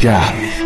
[0.00, 0.62] کاوشگر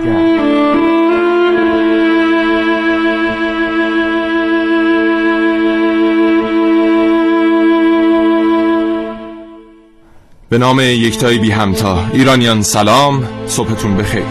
[10.48, 12.06] به نام یکتای بی همتا.
[12.12, 14.22] ایرانیان سلام صبحتون بخیر.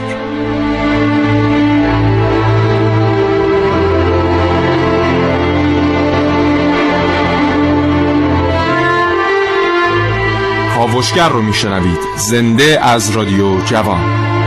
[10.76, 12.00] کاوشگر رو میشنوید.
[12.18, 14.41] زنده از رادیو جوان.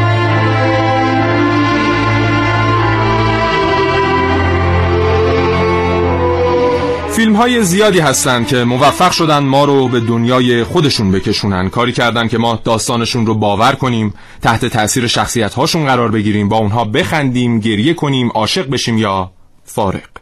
[7.34, 11.68] های زیادی هستند که موفق شدن ما رو به دنیای خودشون بکشونن.
[11.68, 16.56] کاری کردن که ما داستانشون رو باور کنیم تحت تاثیر شخصیت هاشون قرار بگیریم با
[16.56, 19.30] اونها بخندیم گریه کنیم عاشق بشیم یا
[19.64, 20.13] فارق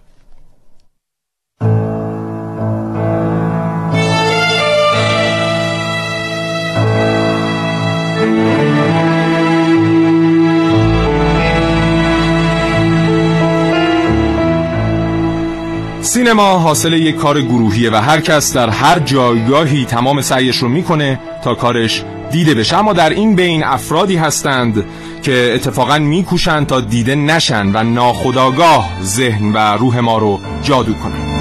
[16.12, 21.20] سینما حاصل یک کار گروهیه و هر کس در هر جایگاهی تمام سعیش رو می‌کنه
[21.44, 22.76] تا کارش دیده بشه.
[22.76, 24.84] اما در این بین افرادی هستند
[25.22, 31.32] که اتفاقا میکوشند تا دیده نشن و ناخداگاه ذهن و روح ما رو جادو کنن.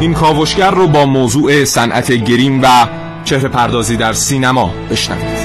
[0.00, 2.99] این کاوشگر رو با موضوع صنعت گریم و
[3.30, 5.36] چهره پردازی در سینما بشنوید.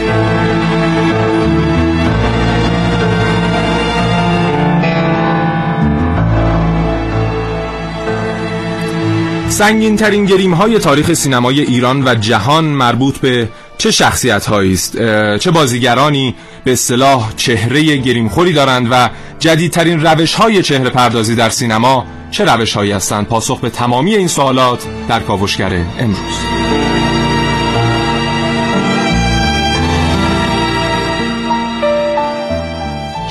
[9.49, 14.97] سنگین ترین گریم های تاریخ سینمای ایران و جهان مربوط به چه شخصیت هایی است
[15.37, 19.09] چه بازیگرانی به اصطلاح چهره گریمخوری دارند و
[19.39, 24.27] جدیدترین روش های چهره پردازی در سینما چه روش هایی هستند؟ پاسخ به تمامی این
[24.27, 26.64] سوالات در کاوشگر امروز.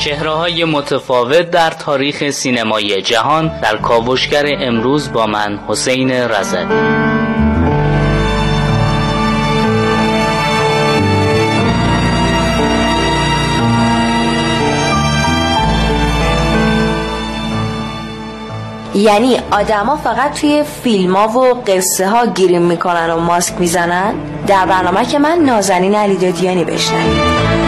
[0.05, 6.75] چهره متفاوت در تاریخ سینمای جهان در کاوشگر امروز با من حسین رزدی
[18.95, 24.15] یعنی آدما فقط توی فیلم ها و قصه ها گیریم می‌کنن و ماسک می‌زنن؟
[24.47, 27.64] در برنامه که من نازنین علی دادیانی بشنوید.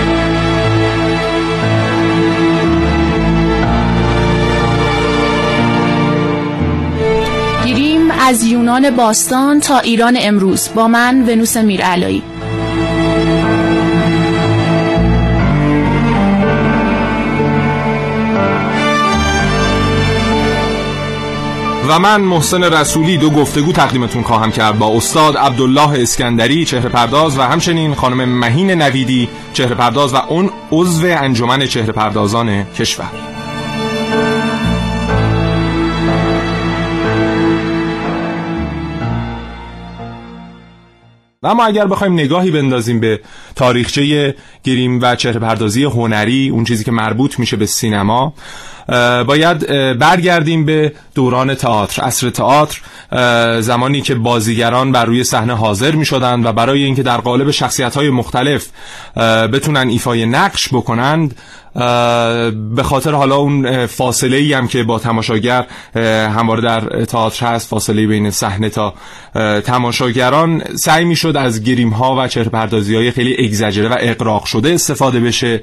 [8.28, 10.68] از یونان باستان تا ایران امروز.
[10.74, 12.22] با من ونوس میرعلایی.
[21.88, 27.38] و من محسن رسولی دو گفتگو تقدیمتون خواهم کرد با استاد عبدالله اسکندری چهره پرداز
[27.38, 33.35] و همچنین خانم مهین نویدی چهره پرداز و اون عضو انجمن چهره پردازان کشور.
[41.46, 43.20] اما اگر بخوایم نگاهی بندازیم به
[43.56, 44.34] تاریخچه
[44.64, 48.34] گریم و چهره پردازی هنری اون چیزی که مربوط میشه به سینما
[49.26, 49.66] باید
[49.98, 52.02] برگردیم به دوران تئاتر.
[52.02, 52.80] عصر تئاتر
[53.60, 57.94] زمانی که بازیگران بر روی صحنه حاضر می شدند و برای اینکه در قالب شخصیت
[57.94, 58.68] های مختلف
[59.52, 61.34] بتونن ایفای نقش بکنند
[62.74, 65.66] به خاطر حالا اون فاصله ای هم که با تماشاگر
[66.36, 68.94] همواره در تئاتر هست فاصله بین صحنه تا
[69.64, 75.20] تماشاگران سعی می‌شد از گریم ها و چهره های خیلی اگزاجره و اقراق شده استفاده
[75.20, 75.60] بشه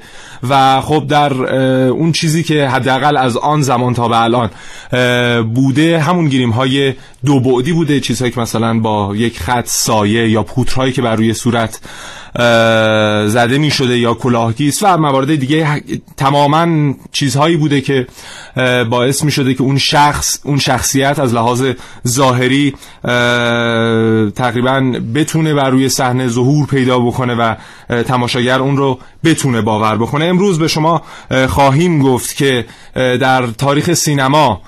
[0.48, 1.54] و خب در
[1.88, 4.50] اون چیزی که حداقل از آن زمان تا به الان
[5.42, 6.94] بوده همون گریم های
[7.24, 11.34] دو بعدی بوده چیزهایی که مثلا با یک خط سایه یا پوترهایی که بر روی
[11.34, 11.80] صورت
[13.26, 15.82] زده می شده یا کلاهگیست و موارد دیگه
[16.16, 18.06] تماما چیزهایی بوده که
[18.90, 21.64] باعث می شده که اون شخص اون شخصیت از لحاظ
[22.08, 22.74] ظاهری
[24.36, 24.80] تقریبا
[25.14, 27.54] بتونه بر روی صحنه ظهور پیدا بکنه و
[28.02, 30.24] تماشاگر اون رو بتونه باور بکنه.
[30.24, 31.02] امروز به شما
[31.48, 32.64] خواهیم گفت که
[32.94, 34.62] در تاریخ سینما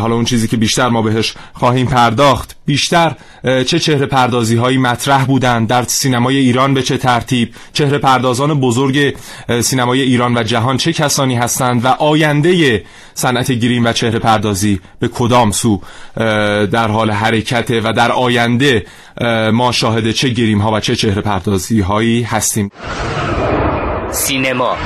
[0.00, 2.56] حالا اون چیزی که بیشتر ما بهش خواهیم پرداخت.
[2.66, 8.60] بیشتر چه چهره پردازی هایی مطرح بودند در سینمای ایران به چه ترتیب؟ چهره پردازان
[8.60, 9.16] بزرگ
[9.60, 15.08] سینمای ایران و جهان چه کسانی هستند و آینده صنعت گریم و چهره پردازی به
[15.08, 15.80] کدام سو؟
[16.66, 18.86] در حال حرکت و در آینده
[19.52, 22.70] ما شاهد چه گریم ها و چه چهره پردازی هایی هستیم؟
[24.10, 24.76] سینما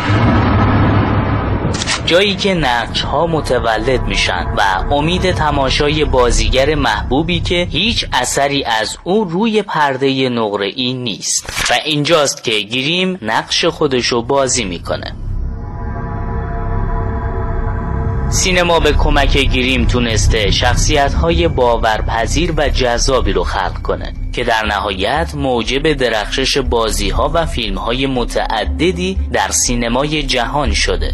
[2.08, 8.98] جایی که نقش ها متولد میشن و امید تماشای بازیگر محبوبی که هیچ اثری از
[9.04, 11.70] او روی پرده نقره ای نیست.
[11.70, 15.14] و اینجاست که گریم نقش خودشو بازی می‌کنه.
[18.30, 24.17] سینما به کمک گریم تونسته شخصیت های باورپذیر و جذابی رو خلق کنه.
[24.38, 31.12] که در نهایت موجب درخشش بازی ها و فیلم های متعددی در سینمای جهان شده.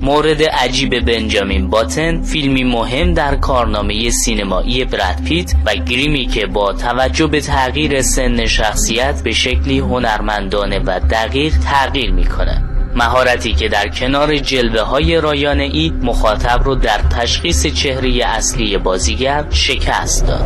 [0.00, 6.72] مورد عجیب بنجامین باتن فیلمی مهم در کارنامه سینمایی براد پیت و گریمی که با
[6.72, 12.62] توجه به تغییر سن شخصیت به شکلی هنرمندانه و دقیق تغییر می‌کنه
[12.96, 19.44] مهارتی که در کنار جلوه های رایانه ای مخاطب رو در تشخیص چهره اصلی بازیگر
[19.50, 20.44] شکست داد.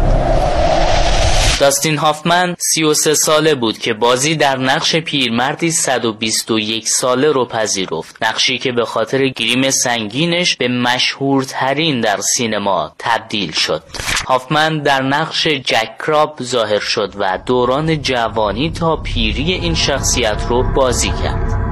[1.60, 8.16] داستین هافمن 33 ساله بود که بازی در نقش پیرمردی 121 ساله رو پذیرفت.
[8.22, 13.82] نقشی که به خاطر گریم سنگینش به مشهورترین در سینما تبدیل شد.
[14.26, 20.72] هافمن در نقش جک کراب ظاهر شد و دوران جوانی تا پیری این شخصیت رو
[20.74, 21.67] بازی کرد.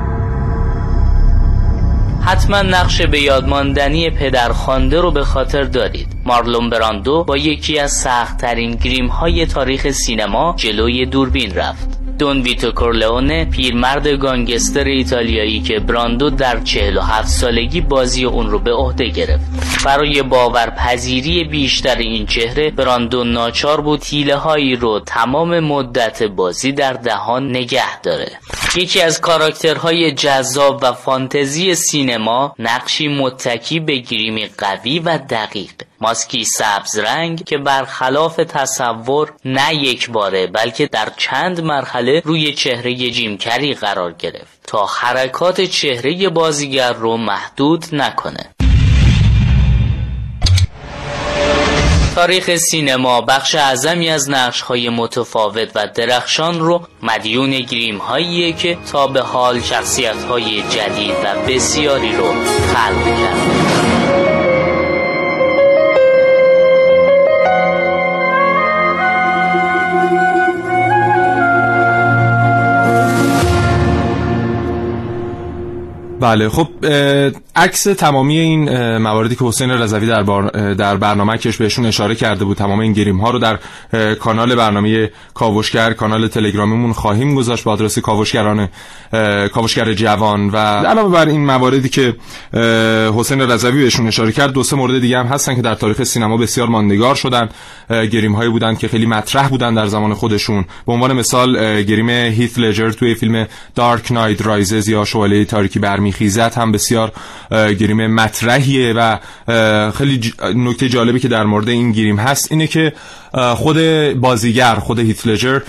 [2.27, 6.09] حتما نقش به یادماندنی پدرخوانده رو به خاطر دارید.
[6.25, 11.96] مارلون براندو با یکی از سختترین گریم های تاریخ سینما جلوی دوربین رفت.
[12.19, 18.73] دون ویتو کورلئونه پیرمرد گانگستر ایتالیایی که براندو در 47 سالگی بازی اون رو به
[18.73, 19.45] عهده گرفت.
[19.85, 26.93] برای باورپذیری بیشتر این چهره براندو ناچار بود تیله هایی رو تمام مدت بازی در
[26.93, 28.31] دهان نگه داره.
[28.77, 35.73] یکی از کاراکترهای جذاب و فانتزی سینما نقشی متکی به گریمی قوی و دقیق.
[36.01, 42.95] ماسکی سبز رنگ که برخلاف تصور نه یک باره بلکه در چند مرحله روی چهره
[43.11, 48.51] جیمکری قرار گرفت تا حرکات چهره بازیگر رو محدود نکنه.
[52.17, 59.07] تاریخ سینما بخش اعظمی از نقش متفاوت و درخشان رو مدیون گریم هاییه که تا
[59.07, 62.35] به حال شخصیت های جدید و بسیاری رو
[62.75, 63.66] خلق کرد.
[76.21, 76.69] بله خب
[77.57, 80.23] عکس تمامی این مواردی که حسین رضوی در,
[80.75, 83.59] در برنامه کش بهشون اشاره کرده بود تمام این گریم ها رو در
[84.15, 88.69] کانال برنامه کاوشگر کانال تلگرامیمون خواهیم گذاشت با آدرس کاوشگران
[89.53, 92.17] کاوشگر جوان و علاوه بر این مواردی که
[93.17, 96.37] حسین رضوی بهشون اشاره کرد دو سه مورد دیگه هم هستن که در تاریخ سینما
[96.37, 97.49] بسیار ماندگار شدن
[97.91, 100.65] گریم هایی بودن که خیلی مطرح بودن در زمان خودشون.
[100.87, 106.55] به عنوان مثال گریم هیت لجر توی فیلم دارک نایت رایزز یا شوالیه تاریکی برمیخیزد
[106.55, 107.13] هم بسیار
[107.51, 109.19] گریم مطرحیه و
[109.91, 112.93] خیلی نکته جالبی که در مورد این گریم هست اینه که
[113.57, 113.79] خود
[114.21, 115.61] بازیگر خود هیتلجر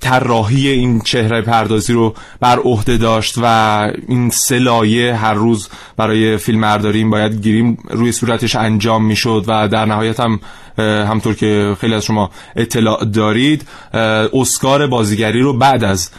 [0.00, 3.44] طراحی این چهره پردازی رو بر عهده داشت و
[4.08, 9.84] این سلایه هر روز برای فیلم برداریم باید گریم روی صورتش انجام می‌شد و در
[9.84, 10.40] نهایت هم
[10.80, 13.68] همطور که خیلی از شما اطلاع دارید
[14.32, 16.10] اسکار بازیگری رو بعد از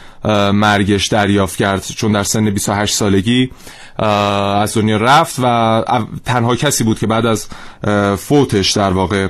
[0.53, 3.51] مرگش دریافت کرد چون در سن 28 سالگی
[3.97, 5.83] از دنیا رفت و
[6.25, 7.47] تنها کسی بود که بعد از
[8.17, 9.27] فوتش در واقع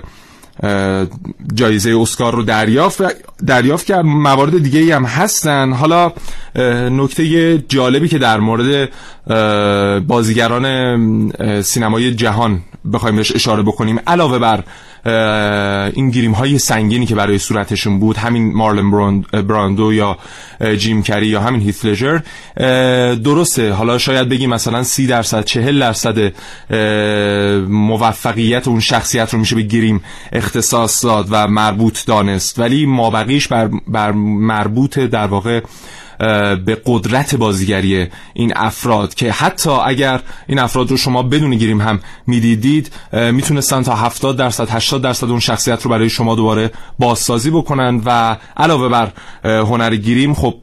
[1.53, 3.01] جایزه اسکار رو دریافت
[3.45, 4.05] دریافت کرد.
[4.05, 5.73] موارد دیگه هم هستن.
[5.73, 6.13] حالا
[6.89, 8.89] نکته جالبی که در مورد
[10.07, 12.61] بازیگران سینمای جهان
[12.93, 14.63] بخوایم بهش اشاره بکنیم علاوه بر
[15.05, 20.17] این گریم های سنگینی که برای صورتشون بود همین مارلن براندو یا
[20.77, 22.19] جیم کری یا همین هیث لجر
[23.15, 23.73] درسته.
[23.73, 26.33] حالا شاید بگیم مثلا سی درصد چهل درصد
[27.67, 32.59] موفقیت اون شخصیت رو میشه به گریم اختصاص داد و مربوط دانست.
[32.59, 35.61] ولی مابقیش بر, بر مربوط در واقع
[36.65, 41.99] به قدرت بازیگری این افراد که حتی اگر این افراد رو شما بدون گیریم هم
[42.27, 48.01] می‌دیدید می‌تونستن تا 70 درصد 80 درصد اون شخصیت رو برای شما دوباره بازسازی بکنن
[48.05, 49.11] و علاوه بر
[49.43, 50.55] هنر گیریم خب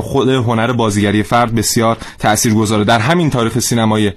[0.00, 4.12] خود هنر بازیگری فرد بسیار تاثیرگذاره در همین تاریخ سینمای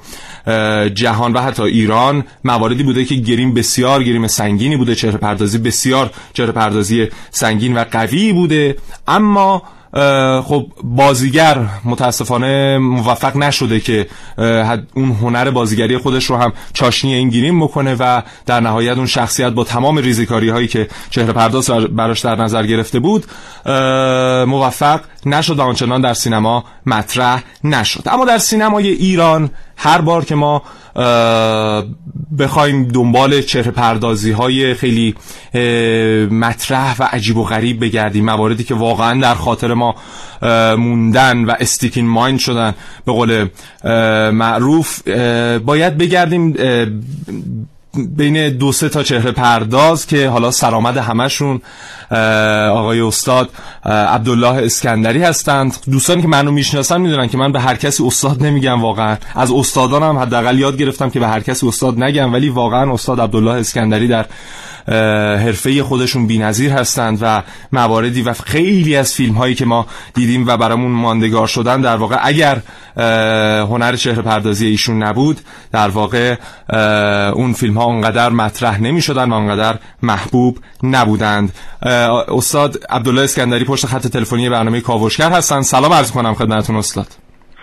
[0.93, 6.11] جهان و حتی ایران مواردی بوده که گریم بسیار گریم سنگینی بوده چهره پردازی بسیار
[6.33, 8.77] چهره پردازی سنگین و قوی بوده.
[9.07, 9.63] اما
[10.41, 14.07] خب بازیگر متاسفانه موفق نشده که
[14.93, 19.49] اون هنر بازیگری خودش رو هم چاشنی این گیریم بکنه و در نهایت اون شخصیت
[19.49, 23.25] با تمام ریزیکاری هایی که چهره پرداز براش در نظر گرفته بود
[24.47, 28.03] موفق نشد آنچنان در سینما مطرح نشد.
[28.05, 30.61] اما در سینمای ایران هر بار که ما
[32.39, 35.15] بخوایم دنبال چهره پردازی های خیلی
[36.31, 38.25] مطرح و عجیب و غریب بگردیم.
[38.25, 39.95] مواردی که واقعا در خاطر ما
[40.77, 42.73] موندن و استیکین مایند شدن
[43.05, 43.47] به قول
[44.31, 45.07] معروف
[45.59, 46.55] باید بگردیم
[47.97, 51.61] بین دو سه تا چهره پرداز که حالا سرآمد همشون
[52.71, 53.49] آقای استاد
[53.85, 55.77] عبدالله اسکندری هستند.
[55.91, 59.17] دوستانی که منو می‌شناسن می‌دونن که من به هر کسی استاد نمیگم واقعا.
[59.35, 63.51] از استادانم حداقل یاد گرفتم که به هر کسی استاد نگم ولی واقعا استاد عبدالله
[63.51, 64.25] اسکندری در
[64.87, 70.57] حرفه خودشون بی‌نظیر هستند و مواردی و خیلی از فیلم هایی که ما دیدیم و
[70.57, 72.57] برامون ماندگار شدن در واقع اگر
[73.61, 75.37] هنر چهره پردازی ایشون نبود
[75.71, 76.35] در واقع
[77.33, 81.51] اون فیلم ها اونقدر مطرح نمی شدن و اونقدر محبوب نبودند.
[82.27, 85.61] استاد عبدالله اسکندری پشت خط تلفنی برنامه کاوشگر هستن.
[85.61, 87.07] سلام عرض کنم خدمتتون استاد.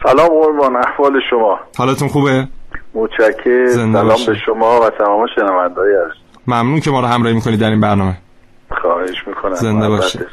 [0.03, 1.59] سلام قربان احوال شما.
[1.79, 2.49] حالتون خوبه؟
[2.95, 3.93] متشکرم.
[3.93, 8.17] سلام به شما و تمام شنوندگان ممنون که ما رو همراهی می‌کنید در این برنامه.
[8.83, 9.55] خواهش می‌کنم.
[9.55, 10.27] زنده باشید.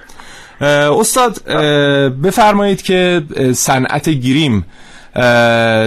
[1.00, 1.44] استاد
[2.24, 3.22] بفرمایید که
[3.54, 4.66] صنعت گریم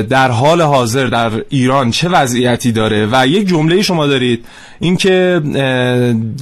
[0.08, 4.46] در حال حاضر در ایران چه وضعیتی داره؟ و یک جمله شما دارید
[4.80, 5.40] اینکه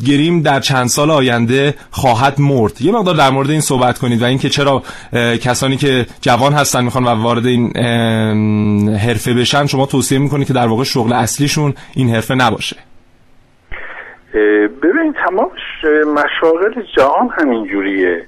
[0.07, 2.83] گریم در چند سال آینده خواهد مرد.
[2.83, 4.83] یه مقدار در مورد این صحبت کنید و اینکه چرا
[5.41, 7.77] کسانی که جوان هستن می‌خوان و وارد این
[8.97, 12.77] حرفه بشن شما توصیه می‌کنید که در واقع شغل اصلیشون این حرفه نباشه.
[14.83, 15.51] ببین تمام
[16.15, 18.27] مشاغل جهان همین جوریه.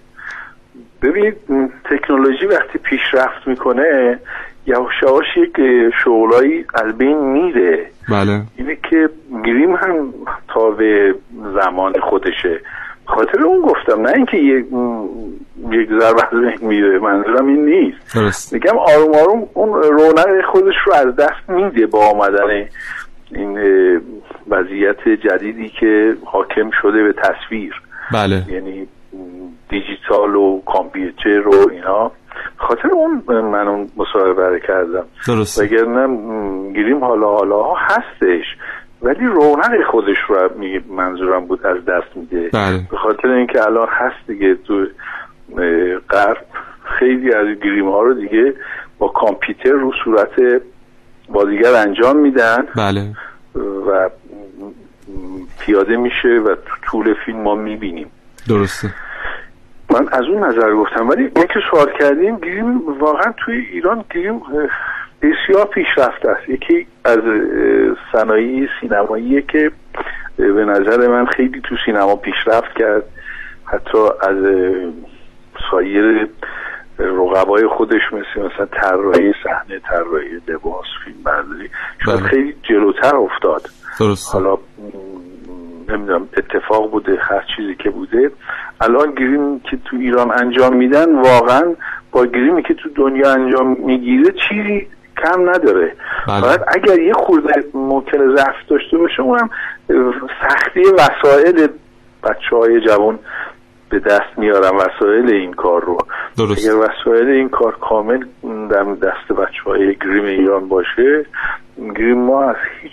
[1.02, 1.36] ببینید
[1.84, 4.18] تکنولوژی وقتی پیشرفت می‌کنه
[4.66, 5.56] یواش یواش یک
[6.04, 7.86] شغلایی از بین میره.
[8.10, 8.42] بله.
[8.56, 9.08] اینه که
[9.44, 10.14] گریم هم
[10.48, 11.14] تا به
[11.54, 12.60] زمان خودشه.
[13.06, 14.66] خاطر اون گفتم نه اینکه یک
[15.70, 18.52] یک ضرب از بین میره منظورم این نیست.
[18.52, 22.68] میگم آروم آروم اون رونق خودش رو از دست میده با آمدن
[23.36, 23.58] این
[24.48, 27.72] وضعیت جدیدی که حاکم شده به تصویر.
[28.12, 28.42] بله.
[28.48, 28.86] یعنی
[29.68, 32.12] دیجیتال و کامپیوتر و اینا.
[32.56, 35.04] خاطر اون من اون مصاحبه کردم.
[35.26, 36.06] درست وگرنه
[36.72, 38.44] گیریم حالا حالا ها هستش.
[39.02, 40.50] ولی رونق خودش رو
[40.88, 42.50] منظورم بود از دست میده.
[42.52, 42.80] بله.
[42.90, 44.86] به خاطر اینکه الان هست دیگه تو
[46.10, 46.44] غرب.
[46.98, 48.54] خیلی از گریم ها رو دیگه
[48.98, 50.62] با کامپیوتر رو صورت
[51.34, 53.02] بازیگر انجام میدن بله.
[53.86, 54.10] و
[55.60, 58.06] پیاده میشه و تو طول فیلم ما می‌بینیم.
[58.48, 58.88] درسته.
[59.90, 61.08] من از اون نظر گفتم.
[61.08, 64.40] ولی این که سوال کردیم گریم واقعا توی ایران گریم
[65.22, 66.48] بسیار پیشرفته است.
[66.48, 67.18] یکی از
[68.12, 69.70] صنایع سینماییه که
[70.36, 73.04] به نظر من خیلی تو سینما پیشرفت کرد.
[73.64, 74.36] حتی از
[75.70, 76.28] سایر
[76.98, 81.70] رقبای خودش مثل مثلا طراحی صحنه طراحی لباس فیلم برداری.
[82.04, 82.28] شاید بله.
[82.28, 83.62] خیلی جلوتر افتاد.
[84.00, 84.58] درست حالا
[85.88, 88.30] نمی‌دونم اتفاق بوده هر چیزی که بوده.
[88.80, 91.74] الان گریم که تو ایران انجام میدن واقعا
[92.12, 94.86] با گریمی که تو دنیا انجام می‌گیره چیزی
[95.22, 95.96] کم نداره.
[96.28, 96.40] بله.
[96.40, 99.50] فقط اگر یه خورده ممکنه ضعف داشته باشه اونم
[100.42, 101.68] سختی وسایل
[102.22, 103.18] بچه های جوان
[103.90, 105.98] به دست میارن وسایل این کار رو.
[106.38, 106.68] درست.
[106.68, 108.24] اگر وسایل این کار کامل
[108.70, 111.26] در دست بچه های گریم ایران باشه
[111.96, 112.92] گریم ما از هیچ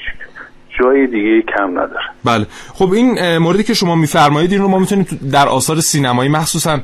[0.80, 2.02] جای دیگه کم نداره.
[2.24, 2.46] بله.
[2.74, 6.80] خب این موردی که شما میفرمایید این رو ما می‌تونیم در آثار سینمایی مخصوصا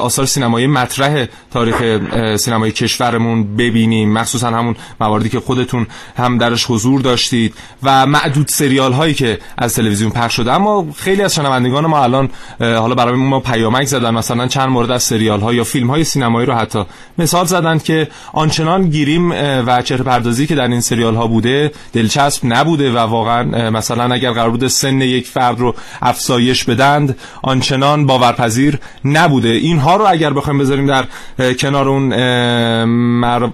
[0.00, 1.98] آثار سینمایی مطرح تاریخ
[2.36, 5.86] سینمایی کشورمون ببینیم مخصوصا همون مواردی که خودتون
[6.16, 10.52] هم درش حضور داشتید و معدود سریال هایی که از تلویزیون پخش شده.
[10.52, 15.02] اما خیلی از شنوندگان ما الان حالا برای ما پیامک زدن مثلا چند مورد از
[15.02, 16.84] سریال ها یا فیلم های سینمایی رو حتی
[17.18, 19.30] مثال زدن که آنچنان گیریم
[19.66, 22.87] و چهره پردازی که در این سریال ها بوده دلچسب نبوده.
[22.90, 29.48] و واقعا مثلا اگر قرار بوده سن یک فرد رو افزایش بدند آنچنان باورپذیر نبوده.
[29.48, 31.04] اینها رو اگر بخوایم بذاریم در
[31.52, 32.14] کنار اون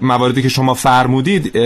[0.01, 1.57] مواردی که شما فرمودید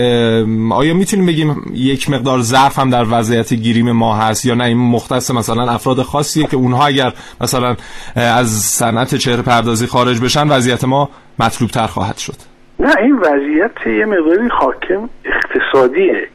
[0.71, 4.77] آیا می‌تونیم بگیم یک مقدار ضعف هم در وضعیت گیریم ما هست یا نه؟ این
[4.77, 7.75] مختص مثلا افراد خاصیه که اونها اگر مثلا
[8.15, 11.09] از صنعت چهره پردازی خارج بشن وضعیت ما
[11.39, 12.35] مطلوب تر خواهد شد.
[12.79, 16.29] نه این وضعیت یه مقداری حاکم اقتصادیه.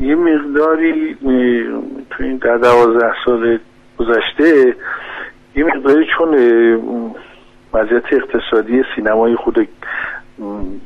[0.00, 1.16] یه مقداری
[2.10, 3.58] تو این در دوازده سال
[3.98, 4.76] گذشته
[5.56, 6.34] یه مقداری چون
[7.74, 9.68] وضعیت اقتصادی سینمای خود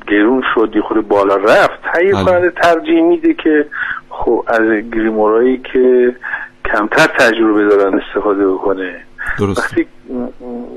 [0.07, 2.25] گرون شد یه خود بالا رفت تهیه بله.
[2.25, 3.67] کننده ترجیح میده که
[4.11, 4.61] خب از
[4.93, 6.17] گریمورایی که
[6.65, 9.00] کمتر تجربه دارن استفاده بکنه.
[9.38, 9.87] درست وقتی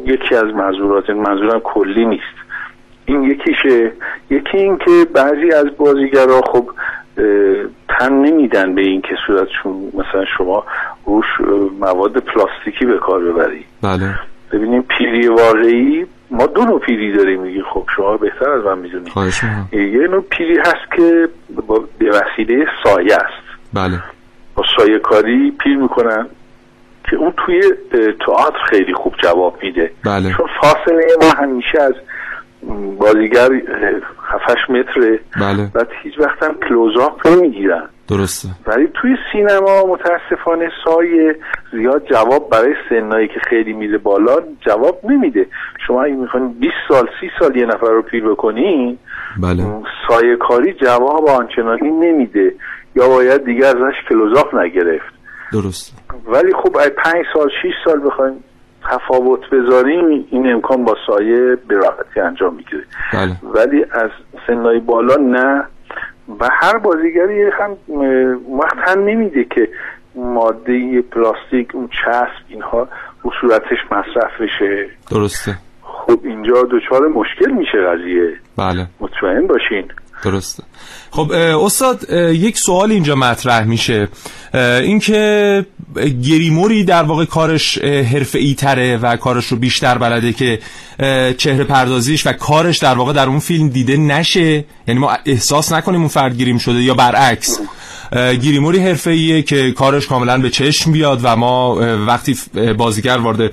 [0.06, 2.42] یکی از منظورات منظورم کلی نیست.
[3.06, 3.92] این یکیشه.
[4.30, 6.70] یکی این که بعضی از بازیگرها خب
[7.90, 10.64] تن نمیدن به این که صورتشون مثلا شما
[11.06, 11.26] روش
[11.80, 13.66] مواد پلاستیکی به کار ببری.
[13.82, 14.20] بله.
[14.52, 17.62] ببینیم پیری واقعی ما دو نوع پیری داریم میگی.
[17.62, 19.14] خب شما بهتر از من می‌دونید
[19.74, 21.30] یه نوع پیری هست که
[21.68, 23.74] با به وسیله سایه است.
[23.74, 24.00] بله.
[24.56, 26.28] با سایه کاری پیر می‌کنن
[27.10, 27.62] که اون توی
[28.26, 29.92] تئاتر خیلی خوب جواب میده.
[30.06, 30.34] بله.
[30.38, 31.94] چون فاصله ما همیشه از
[33.00, 33.50] بازیگر
[34.28, 35.20] 7 متره.
[35.42, 35.72] بله.
[35.76, 37.90] و هیچ وقت هم کلوزآپ نمی‌گیرن.
[38.10, 38.48] درسته.
[38.68, 41.36] ولی توی سینما متاسفانه سایه
[41.72, 44.36] زیاد جواب برای سنایی که خیلی میره بالا
[44.68, 45.48] جواب نمیده.
[45.88, 48.98] شما اگه می‌خواین 20 سال 30 سال یه نفر رو پیر بکنین
[49.42, 49.64] بله.
[50.08, 52.54] سایه کاری جواب آنچنانی نمیده.
[52.96, 55.14] یا باید دیگه ازش کلوزآپ نگرفت.
[55.54, 55.94] درست
[56.28, 58.44] ولی خب اگه پنج سال 6 سال بخوایم
[58.90, 62.84] تفاوت بذاریم این امکان با سایه به راحتی انجام می‌گیره.
[63.14, 63.36] بله.
[63.44, 64.10] ولی از
[64.48, 65.64] سنای بالا نه.
[66.40, 67.78] و هر بازیگری هم
[68.60, 69.70] وقت هم نمیده که
[70.16, 72.88] ماده پلاستیک اون چسب اینها
[73.24, 74.90] رو صورتش مصرف بشه.
[75.12, 75.58] درسته.
[75.82, 78.34] خب اینجا دچار مشکل میشه قضیه.
[78.58, 78.88] بله.
[79.00, 79.92] مطمئن باشین.
[80.24, 80.64] درسته.
[81.12, 84.08] خب استاد یک سوال اینجا مطرح میشه.
[84.54, 85.66] اینکه
[86.24, 90.60] گریموری در واقع کارش حرفه ای تره و کارش رو بیشتر بلده که
[91.38, 94.66] چهره پردازیش و کارش در واقع در اون فیلم دیده نشه.
[94.88, 97.60] یعنی ما احساس نکنیم اون فرد گریم شده یا برعکس.
[98.14, 101.76] گریموری حرفه‌ایه که کارش کاملا به چشم بیاد و ما
[102.08, 102.38] وقتی
[102.78, 103.52] بازیگر وارد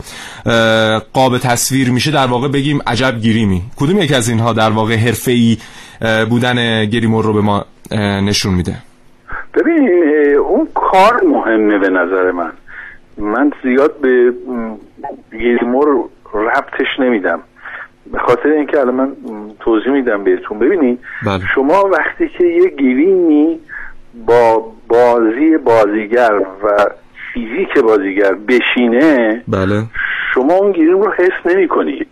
[1.12, 3.62] قاب تصویر میشه در واقع بگیم عجب گریمی.
[3.76, 5.56] کدوم یک از اینها در واقع حرفه‌ای
[6.30, 7.64] بودن گریمور رو به ما
[8.22, 8.74] نشون میده.
[9.54, 9.88] ببین
[10.36, 12.52] اون کار مهمه به نظر من.
[13.18, 14.74] من زیاد به م،
[15.38, 17.40] گیلمور ربطش نمیدم.
[18.12, 19.12] به خاطر اینکه الان من
[19.60, 20.58] توضیح میدم بهتون.
[20.58, 21.40] ببینید بله.
[21.54, 23.60] شما وقتی که یه گیرینی
[24.26, 26.32] با بازی بازیگر
[26.62, 26.86] و
[27.34, 29.82] فیزیک بازیگر بشینه بله.
[30.34, 32.08] شما اون گیریم رو حس نمی کنید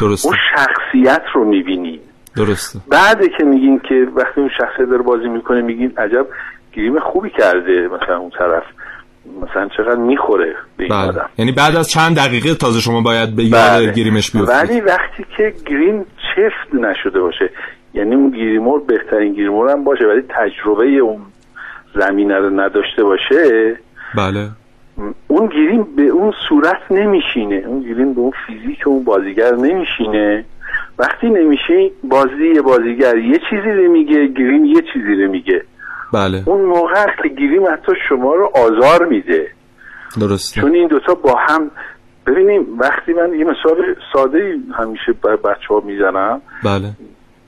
[0.00, 0.28] درسته.
[0.28, 2.00] اون شخصیت رو می‌بینید.
[2.36, 2.78] درسته.
[2.90, 6.26] بعد که میگین که وقتی اون شخصیت داره بازی می‌کنه میگین عجب
[6.72, 8.62] گریم خوبی کرده مثلا اون طرف.
[9.42, 11.08] مثلا چقدر می‌خوره به این بله.
[11.08, 11.28] آدم.
[11.38, 13.92] یعنی بعد از چند دقیقه تازه شما باید به یاد بله.
[13.92, 14.54] گریمش بیفتید.
[14.54, 17.50] ولی وقتی که گریم چفت نشده باشه
[17.94, 21.20] یعنی اون گریمور بهترین گریمور هم باشه ولی تجربه اون
[21.94, 23.76] زمینه رو نداشته باشه
[24.16, 24.48] بله.
[25.28, 27.54] اون گریم به اون صورت نمیشینه.
[27.66, 30.44] اون گریم به اون فیزیک اون بازیگر نمیشینه.
[30.98, 35.62] وقتی نمیشه بازی بازیگر یه چیزی رو میگه گریم یه چیزی رو میگه.
[36.12, 36.42] بله.
[36.46, 39.48] اون موقع است که گریم حتی شما رو آزار میده.
[40.20, 40.60] درسته.
[40.60, 41.70] چون این دوتا با هم
[42.26, 46.40] ببینیم وقتی من یه مثال ساده همیشه بر بچه ها می‌زنم.
[46.64, 46.90] بله.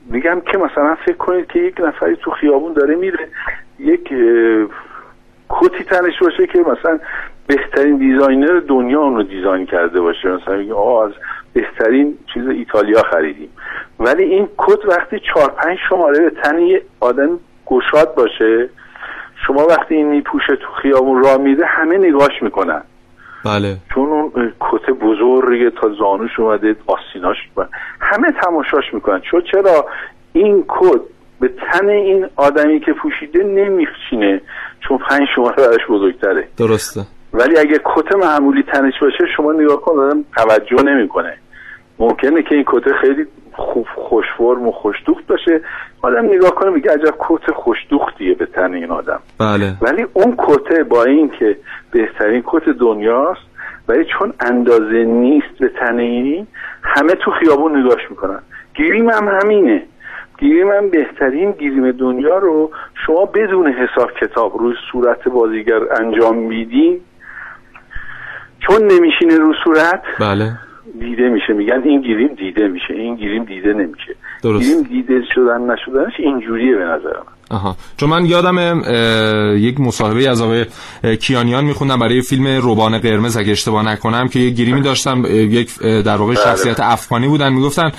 [0.09, 3.27] میگم که مثلا فکر کنید که یک نفری تو خیابون داره میره
[3.79, 4.13] یک
[5.49, 6.99] کتی تنش باشه که مثلا
[7.47, 10.29] بهترین designer دنیا اون رو design کرده باشه.
[10.29, 11.11] مثلا میگه آه از
[11.61, 13.49] بهترین چیز ایتالیا خریدیم.
[13.99, 18.69] ولی این کت وقتی چهار پنج شماره به تن یه آدم گشاد باشه
[19.47, 22.81] شما وقتی این میپوشه تو خیابون راه میره همه نگاش می‌کنن.
[23.45, 23.77] بله.
[23.93, 27.71] چون اون کت بزرگه تا زانوش اومده آستیناش اومده.
[27.99, 29.21] همه تماشاش می‌کنن.
[29.31, 29.85] چون چرا؟
[30.33, 31.01] این کت
[31.39, 34.41] به تن این آدمی که پوشیده نمیخچینه
[34.87, 36.47] چون پنج شماره برش بزرگتره.
[36.57, 37.01] درسته.
[37.33, 41.37] ولی اگه کت معمولی تنش باشه شما نگاه کن آدم توجه نمی‌کنه.
[41.99, 45.61] ممکنه که این کت خیلی خوب خوش فرم و خوش دوخت باشه.
[46.01, 49.19] آدم نگاه کنه میگه عجب کت خوش دوختیه به تن این آدم.
[49.39, 49.73] بله.
[49.81, 51.57] ولی اون کته با این که
[51.91, 53.41] بهترین کت دنیاست
[53.87, 56.47] ولی چون اندازه نیست به تن این
[56.83, 58.39] همه تو خیابون نگاش می‌کنن.
[58.73, 59.83] گیریم هم همینه.
[60.37, 62.71] گیریم هم بهترین گیریم دنیا رو.
[63.05, 67.01] شما بدون حساب کتاب روی صورت بازیگر انجام میدین
[68.59, 70.03] چون نمیشینه رو صورت.
[70.19, 70.51] بله.
[70.99, 71.53] دیده میشه.
[71.53, 72.93] میگن این گیریم دیده میشه.
[72.93, 74.15] این گیریم دیده نمیشه.
[74.43, 74.65] درست.
[74.65, 77.39] گیریم دیده شدن نشدنش اینجوریه به نظر من.
[77.51, 77.75] آها.
[77.97, 78.81] چون من یادم
[79.57, 80.65] یک مصاحبه از آقای
[81.15, 86.15] کیانیان میخوندم برای فیلم روبان قرمز اگه اشتباه نکنم که یه گیریمی داشتم یک در
[86.15, 86.43] واقع بله.
[86.43, 87.53] شخصیت افغانی بودن.
[87.53, 87.91] می‌گفتن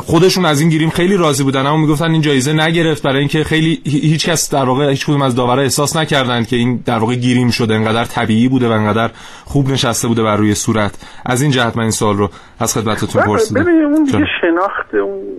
[0.00, 3.80] خودشون از این گیریم خیلی راضی بودن اما می‌گفتن این جایزه نگرفت برای اینکه خیلی
[3.84, 7.50] هیچ کس در واقع هیچ کدوم از داورا احساس نکردند که این در واقع گیریم
[7.50, 9.10] شده انقدر طبیعی بوده و انقدر
[9.44, 10.94] خوب نشسته بوده بر روی صورت.
[11.26, 12.30] از این جهت من این سال رو
[12.62, 13.62] از خدمتتون بله، پرسیدم.
[13.62, 14.94] ببینید اون دیگه شناخت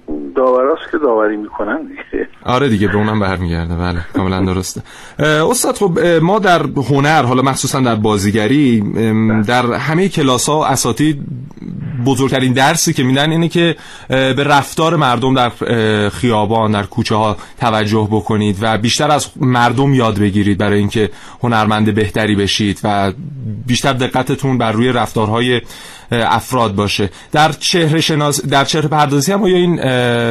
[0.06, 2.28] اون داوراست که داوری می‌کنن دیگه.
[2.46, 3.76] آره دیگه به اونم برمیگرده.
[3.76, 4.82] بله کاملا درسته.
[5.20, 8.82] استاد خب ما در هنر حالا مخصوصا در بازیگری
[9.48, 11.22] در همه کلاس ها اساتید
[12.06, 13.76] بزرگترین درسی که میدن اینه که
[14.10, 15.50] به رفتار مردم در
[16.10, 21.10] خیابان در کوچه ها توجه بکنید و بیشتر از مردم یاد بگیرید برای اینکه
[21.44, 23.12] هنرمند بهتری بشید و
[23.68, 25.62] بیشتر دقتتون بر روی رفتارهای
[26.14, 27.10] افراد باشه.
[27.32, 29.80] در چهره شناس در چهره پردازی هم آیا این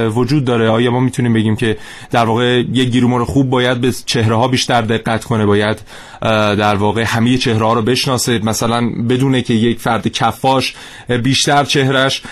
[0.09, 1.77] وجود داره؟ آیا ما می‌تونیم بگیم که
[2.11, 5.83] در واقع یک گیرومور خوب باید به چهره ها بیشتر دقت کنه باید
[6.59, 10.75] در واقع همه چهره ها رو بشناسه؟ مثلا بدونه که یک فرد کفاش
[11.23, 12.23] بیشتر چهرش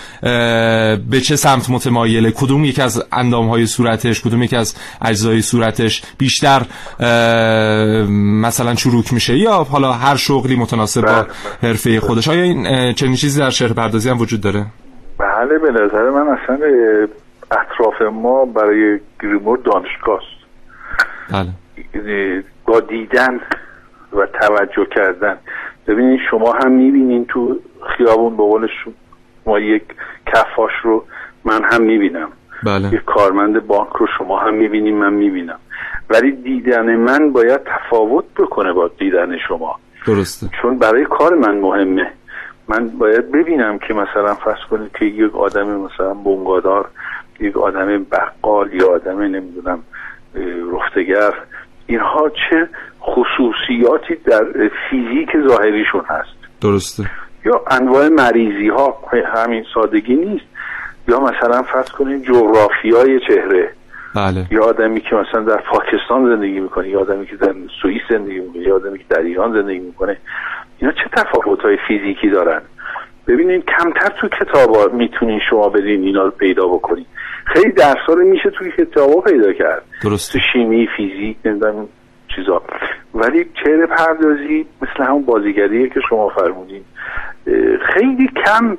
[1.10, 6.02] به چه سمت متمایله؟ کدوم یک از اندام های صورتش کدوم یک از اجزای صورتش
[6.18, 6.62] بیشتر
[8.40, 11.70] مثلا چروک میشه؟ یا حالا هر شغلی متناسب با بله، بله.
[11.70, 12.28] حرفه خودش.
[12.28, 14.66] آیا این چنین چیزی در شهر پردازی هم وجود داره؟
[15.18, 16.58] بله به نظر من اصلا
[17.50, 20.20] اطراف ما برای گریمور دانشگاه
[21.32, 22.44] بله.
[22.66, 23.40] با دیدن
[24.12, 25.36] و توجه کردن.
[25.86, 27.58] ببینید شما هم می‌بینین تو
[27.96, 28.68] خیابون به قول
[29.46, 29.82] ما یک
[30.26, 31.04] کفاش رو
[31.44, 32.28] من هم می‌بینم.
[32.64, 32.94] بله.
[32.94, 35.58] یک کارمند بانک رو شما هم می‌بینیم من می‌بینم.
[36.10, 39.78] ولی دیدن من باید تفاوت بکنه با دیدن شما.
[40.06, 40.46] درسته.
[40.62, 42.12] چون برای کار من مهمه.
[42.70, 46.88] من باید ببینم که مثلا فرض کنید که یک آدم مثلا بنگادار
[47.40, 49.82] یک آدم بقال یا آدم نمی‌دونم
[50.72, 51.32] رفتگر
[51.86, 52.68] اینها چه
[53.02, 54.44] خصوصیاتی در
[54.90, 57.10] فیزیک ظاهریشون هست؟ درسته.
[57.44, 58.98] یا انواع مریضی ها
[59.34, 60.44] همین سادگی نیست؟
[61.08, 63.70] یا مثلا فرض کنید جغرافیای چهره.
[64.14, 64.46] بله.
[64.50, 68.62] یا آدمی که مثلا در پاکستان زندگی می‌کنه یا آدمی که در سوئیس زندگی می‌کنه
[68.62, 70.16] یا آدمی که در ایران زندگی می‌کنه.
[70.80, 72.62] اینا چه تفاوت های فیزیکی دارن؟
[73.26, 77.06] ببینید کمتر تو کتابا می‌تونین شما بدین اینا رو پیدا بکنید
[77.44, 79.82] خیلی درس رو میشه توی کتابا پیدا کرد.
[80.02, 81.88] درست تو شیمی فیزیک نمی‌دونم
[82.36, 82.62] چیزا.
[83.14, 86.82] ولی چهره پردازی مثل همون بازیگریه که شما فرمودین
[87.94, 88.78] خیلی کم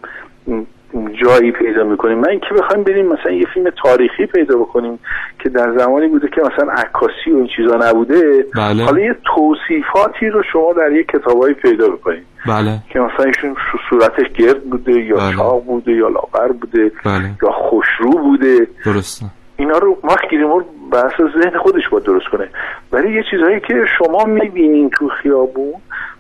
[1.24, 5.00] جایی پیدا می‌کنیم من اینکه بخوایم بریم مثلا یه فیلم تاریخی پیدا بکنیم
[5.40, 8.84] که در زمانی بوده که مثلا عکاسی و این چیزا نبوده بله.
[8.84, 12.78] حالا یه توصیفاتی رو شما در یه کتابایی پیدا بکنید بله.
[12.90, 13.56] که مثلا ایشون
[13.90, 15.36] صورتش گرد بوده یا بله.
[15.36, 17.30] چاق بوده یا لاغر بوده بله.
[17.44, 19.26] یا خوشرو بوده درسته
[19.58, 22.50] اینا رو وقت گیریمور بحث ذهن خودش باید درست کنه
[22.92, 25.74] ولی یه چیزهایی که شما می‌بینین تو خیابون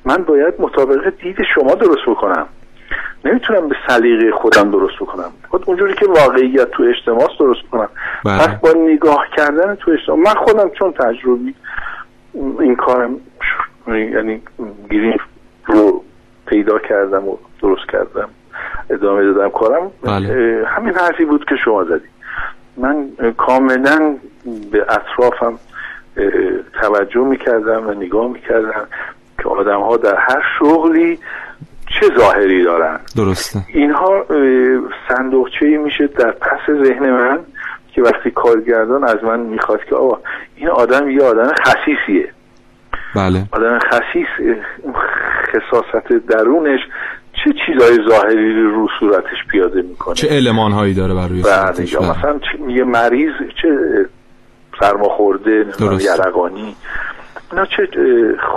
[0.05, 2.47] من باید مطابق دید شما درست بکنم
[3.25, 5.31] نمی‌تونم به سلیقه خودم درست بکنم.
[5.49, 7.89] خود اونجوری که واقعیت تو اجتماع درست کنم.
[8.25, 8.38] بله.
[8.38, 11.55] پس با نگاه کردن تو اجتماع من خودم چون تجربی
[12.60, 13.15] این کارم
[13.88, 14.41] یعنی
[14.89, 15.19] گیریم
[15.65, 16.03] رو
[16.45, 18.29] پیدا کردم و درست کردم.
[18.89, 19.91] ادامه دادم کارم.
[20.03, 20.63] بله.
[20.67, 22.07] همین حرفی بود که شما زدی.
[22.77, 24.15] من کاملا
[24.71, 25.60] به اطرافم
[26.81, 28.88] توجه می‌کردم و نگاه می‌کردم
[29.43, 31.19] که آدم ها در هر شغلی
[31.99, 33.60] چه ظاهری دارن؟ درسته.
[33.73, 34.25] اینها
[35.08, 37.39] صندوقچه میشه در پس ذهن من
[37.95, 40.19] که وقتی کارگردان از من می‌خواد که آقا
[40.56, 42.30] این آدم یه آدم خصیصیه.
[43.15, 43.43] بله.
[43.51, 44.58] آدم خصیص
[45.51, 46.80] خصاصت درونش
[47.43, 52.10] چه چیزای ظاهری رو صورتش پیاده می‌کنه؟ چه علمان هایی داره بر روی صورتش؟ بله.
[52.10, 53.69] مثلا یه مریض چه
[54.80, 55.65] سرماخورده
[55.99, 56.75] یرقانی
[57.51, 57.87] اینا چه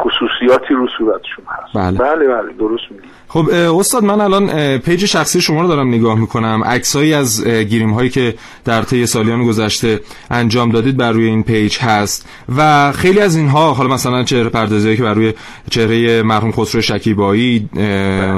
[0.03, 1.99] خصوصیاتی رو صورتشون هست؟ بله.
[1.99, 3.03] بله, بله درست میگی.
[3.29, 6.63] خب استاد من الان پیج شخصی شما رو دارم نگاه می‌کنم.
[6.65, 11.79] عکسایی از گیریم هایی که در طی سالیان گذشته انجام دادید بر روی این پیج
[11.79, 15.33] هست و خیلی از اینها حالا مثلا چهره پردازی که بر روی
[15.71, 17.69] چهره مرحوم خسرو شکیبایی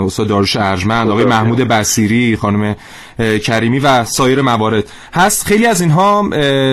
[0.06, 2.76] استاد داروش ارجمند آقای محمود بصیری خانم
[3.18, 4.84] کریمی و سایر موارد.
[5.14, 6.22] هست خیلی از اینها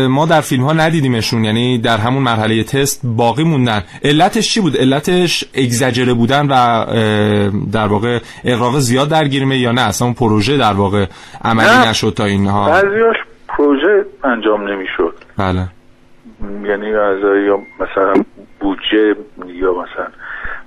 [0.09, 3.83] ما در فیلم ها ندیدیمشون یعنی در همون مرحله تست باقی موندن.
[4.03, 6.85] علتش چی بود؟ علتش اگزاجره بودن و
[7.71, 11.05] در واقع اقراق زیاد در گیرمه یا نه؟ اصلا اون پروژه در واقع
[11.43, 12.69] عملی نشد تا اینها.
[12.69, 13.15] بعضیاش
[13.47, 15.13] پروژه انجام نمی‌شد.
[15.37, 15.67] بله.
[16.69, 18.23] یعنی از یا مثلا
[18.59, 19.15] بودجه
[19.61, 20.07] یا مثلا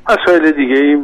[0.09, 0.97] مسائل دیگه ای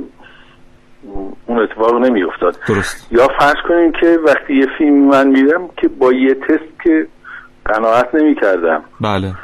[1.46, 3.12] اون اتفاق نمی افتاد درست.
[3.12, 7.06] یا فرض کنیم که وقتی یه فیلم من میدم که با یه تست که
[7.64, 9.34] قناعت نمی کردم بله.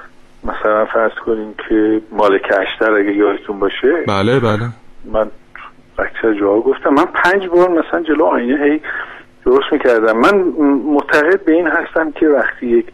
[0.45, 4.05] مثلا فرض کنیم که مالک اشتر اگه یادتون باشه.
[4.09, 4.69] بله بله.
[5.05, 5.31] من
[5.99, 6.91] اکثر جاها گفتم.
[6.91, 8.81] من پنج بار مثلا جلو آینه هی
[9.45, 10.17] درست می‌کردم.
[10.17, 10.39] من
[10.85, 12.87] معتقد به این هستم که وقتی یک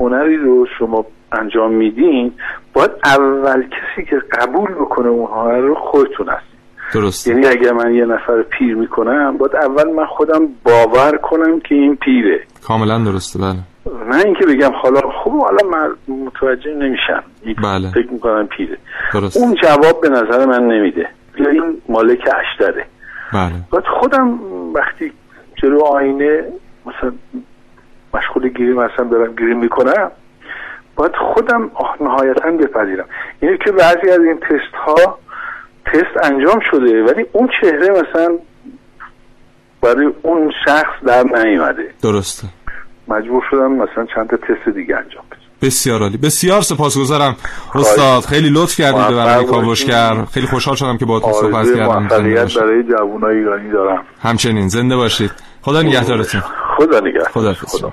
[0.00, 2.32] هنری رو شما انجام میدین
[2.72, 6.57] باید اول کسی که قبول بکنه اون هنر رو خودتون هست
[6.94, 11.74] درست یعنی اگر من یه نفر پیر می‌کنم باید اول من خودم باور کنم که
[11.74, 12.40] این پیره.
[12.66, 13.56] کاملا درسته بله.
[14.08, 17.22] نه اینکه بگم حالا خب حالا من متوجه نمیشم.
[17.62, 17.90] بله.
[17.90, 18.78] فکر می‌کنم پیره.
[19.12, 21.08] درست اون جواب به نظر من نمیده.
[21.36, 22.86] یا این مالک اشتره.
[23.32, 23.52] بله.
[23.70, 24.38] باید خودم
[24.74, 25.12] وقتی
[25.62, 26.44] جلو آینه
[26.86, 27.12] مثلا
[28.14, 30.10] مشغول گیری مثلا دارم گیری می‌کنم
[30.96, 31.70] باید خودم
[32.00, 33.04] نهایتا بپذیرم.
[33.42, 35.18] یعنی که بعضی از این تست ها
[35.92, 38.38] تست انجام شده ولی اون چهره مثلا
[39.82, 41.90] برای اون شخص در نیومده.
[42.02, 42.48] درسته.
[43.08, 45.40] مجبور شدم مثلا چند تا تست دیگه انجام بدم.
[45.62, 46.16] بسیار عالی.
[46.16, 47.36] بسیار سپاسگزارم.
[47.74, 52.08] استاد خیلی لطف کردید به برنامه کاوشگر خیلی خوشحال شدم که باهاتون صحبت کردم.
[52.08, 54.04] برای جوانای ایرانی دارم.
[54.22, 54.68] همچنین.
[54.68, 55.30] زنده باشید.
[55.62, 56.40] خدا نگهدارتون.
[56.76, 57.28] خدا نگهدار.
[57.28, 57.92] خدا خدا خواستم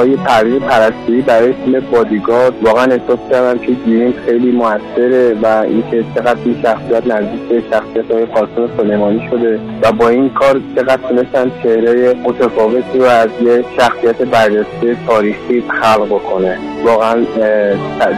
[0.00, 2.52] آقای پرویز پرستویی برای فیلم بادیگارد.
[2.62, 8.10] واقعا احساس کردم که گیریم خیلی موثره و اینکه چقدر این شخصیت نزدیک به شخصیت
[8.10, 13.64] های قاسم سلیمانی شده و با این کار چقدر تونستن چهره متفاوتی رو از یه
[13.76, 16.58] شخصیت برجسته تاریخی خلق بکنه.
[16.84, 17.24] واقعا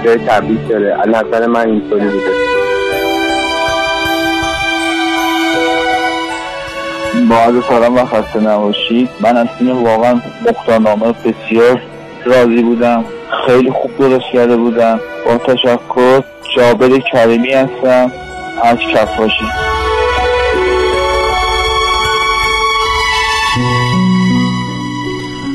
[0.04, 2.51] جای تبریک داره از نظر من اینطوری بوده.
[7.28, 9.08] با عرض سلام و خسته نباشید.
[9.20, 11.80] من از فیلم واقعا مختارنامه بسیار
[12.24, 13.04] راضی بودم.
[13.46, 15.00] خیلی خوب درست کرده بودم.
[15.26, 16.22] با تشکر
[16.56, 18.12] جابر کریمی هستم.
[18.62, 19.71] از کفاشی.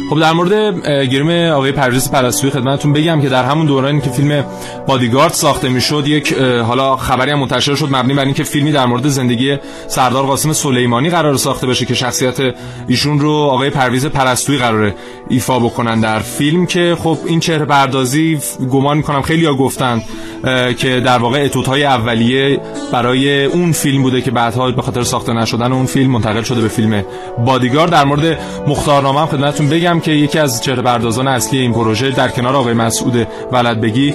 [0.09, 4.45] خب در مورد گریم آقای پرویز پرستویی خدمتتون بگم که در همون دورانی که فیلم
[4.87, 6.33] بادیگارد ساخته می‌شد یک
[6.67, 11.09] حالا خبری هم منتشر شد مبنی بر اینکه فیلمی در مورد زندگی سردار قاسم سلیمانی
[11.09, 12.55] قرار ساخته بشه که شخصیت
[12.87, 14.95] ایشون رو آقای پرویز پرستویی قراره
[15.29, 18.39] ایفا بکنن در فیلم که خب این چهره پردازی
[18.71, 20.03] گمان می‌کنم خیلی ها گفتند
[20.43, 22.59] اه، که در واقع اتودهای اولیه
[22.91, 26.67] برای اون فیلم بوده که بعدها به خاطر ساخته نشدن اون فیلم منتقل شده به
[26.67, 27.03] فیلم
[27.45, 27.91] بادیگارد.
[27.91, 32.27] در مورد مختارنامه هم خدمتتون بگم که یکی از چهره پردازان اصلی این پروژه در
[32.27, 34.13] کنار آقای مسعود ولدبگی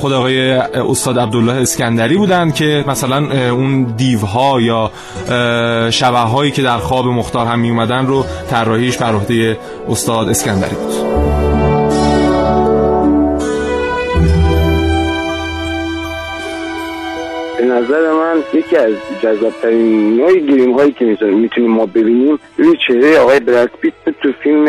[0.00, 4.90] خود آقای استاد عبدالله اسکندری بودند که مثلا اون دیوها یا
[5.90, 10.74] شبه هایی که در خواب مختار هم می اومدن رو طراحیش بر عهده استاد اسکندری
[10.74, 11.11] بود.
[17.82, 18.92] نظر من یکی از
[19.22, 24.66] جذابترین نوع گریم هایی که می‌تونیم ما ببینیم روی چهره آقای براد پیت تو فیلم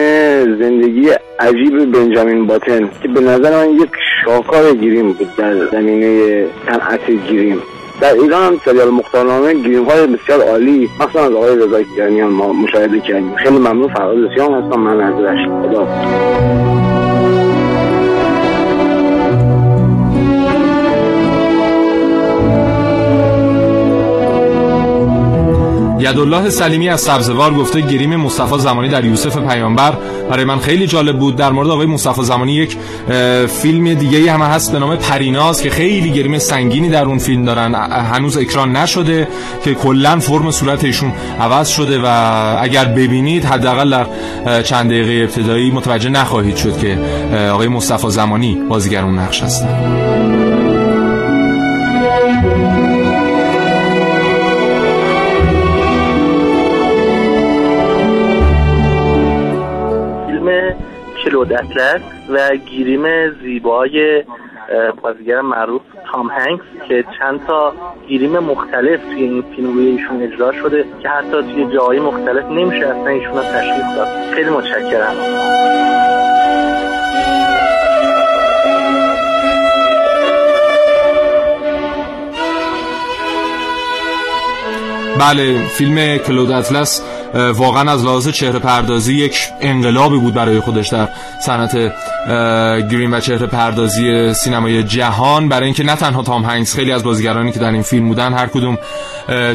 [0.59, 3.89] زندگی عجیب بنجامین باتن که به نظر من یک
[4.25, 7.61] شاهکار گریم بود در زمینه صنعت گریم
[8.01, 12.99] در ایران هم سریال مختارنامه گریم های بسیار عالی مثلا از آقای رضا ما مشاهده
[12.99, 13.35] کردیم.
[13.35, 15.13] خیلی ممنون فراد سیام هستم من از
[15.63, 15.87] خدا.
[26.03, 29.93] یدالله سلیمی از سبزوار گفته گریم مصطفی زمانی در یوسف پیامبر.
[30.29, 31.35] برای من خیلی جالب بود.
[31.35, 32.77] در مورد آقای مصطفی زمانی یک
[33.47, 37.75] فیلم دیگه هم هست به نام پریناز که خیلی گریم سنگینی در اون فیلم دارن.
[37.91, 39.27] هنوز اکران نشده
[39.63, 42.07] که کلا فرم صورت ایشون عوض شده و
[42.61, 44.05] اگر ببینید حداقل در
[44.61, 46.97] چند دقیقه ابتدایی متوجه نخواهید شد که
[47.53, 50.52] آقای مصطفی زمانی بازیگر اون نقش هستن.
[61.33, 64.23] کلود اطلس و گیریم زیبای
[65.01, 67.73] بازیگر معروف تام هنگس که چند تا
[68.07, 72.87] گیریم مختلف توی این فیلم روی ایشون اجرا شده که حتی توی جاهای مختلف نمیشه
[72.87, 74.33] اصلا ایشون رو تشخیص داد.
[74.33, 75.15] خیلی متشکرم.
[85.19, 91.09] بله فیلم کلود اطلس واقعا از لحاظ چهره پردازی یک انقلابی بود برای خودش در
[91.41, 91.93] صنعت
[92.91, 95.49] گرین و چهره پردازی سینمای جهان.
[95.49, 98.47] برای اینکه نه تنها تام هنگس خیلی از بازیگرانی که در این فیلم بودن هر
[98.47, 98.77] کدوم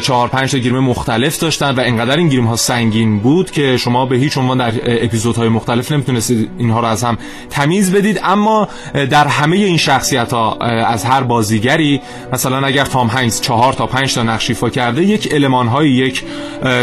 [0.01, 4.05] چهار پنج تا گریم مختلف داشتن و انقدر این گریم ها سنگین بود که شما
[4.05, 4.73] به هیچ عنوان در
[5.05, 7.17] اپیزودهای مختلف نمی‌تونستید اینها رو از هم
[7.49, 8.19] تمیز بدید.
[8.23, 8.67] اما
[9.09, 10.55] در همه این شخصیت ها
[10.87, 12.01] از هر بازیگری
[12.33, 16.23] مثلا اگر تام هنگس چهار تا پنج تا نقش ایفا کرده یک المان های یک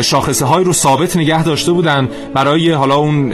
[0.03, 3.33] شاخصه های رو ثابت نگه داشته بودن برای حالا اون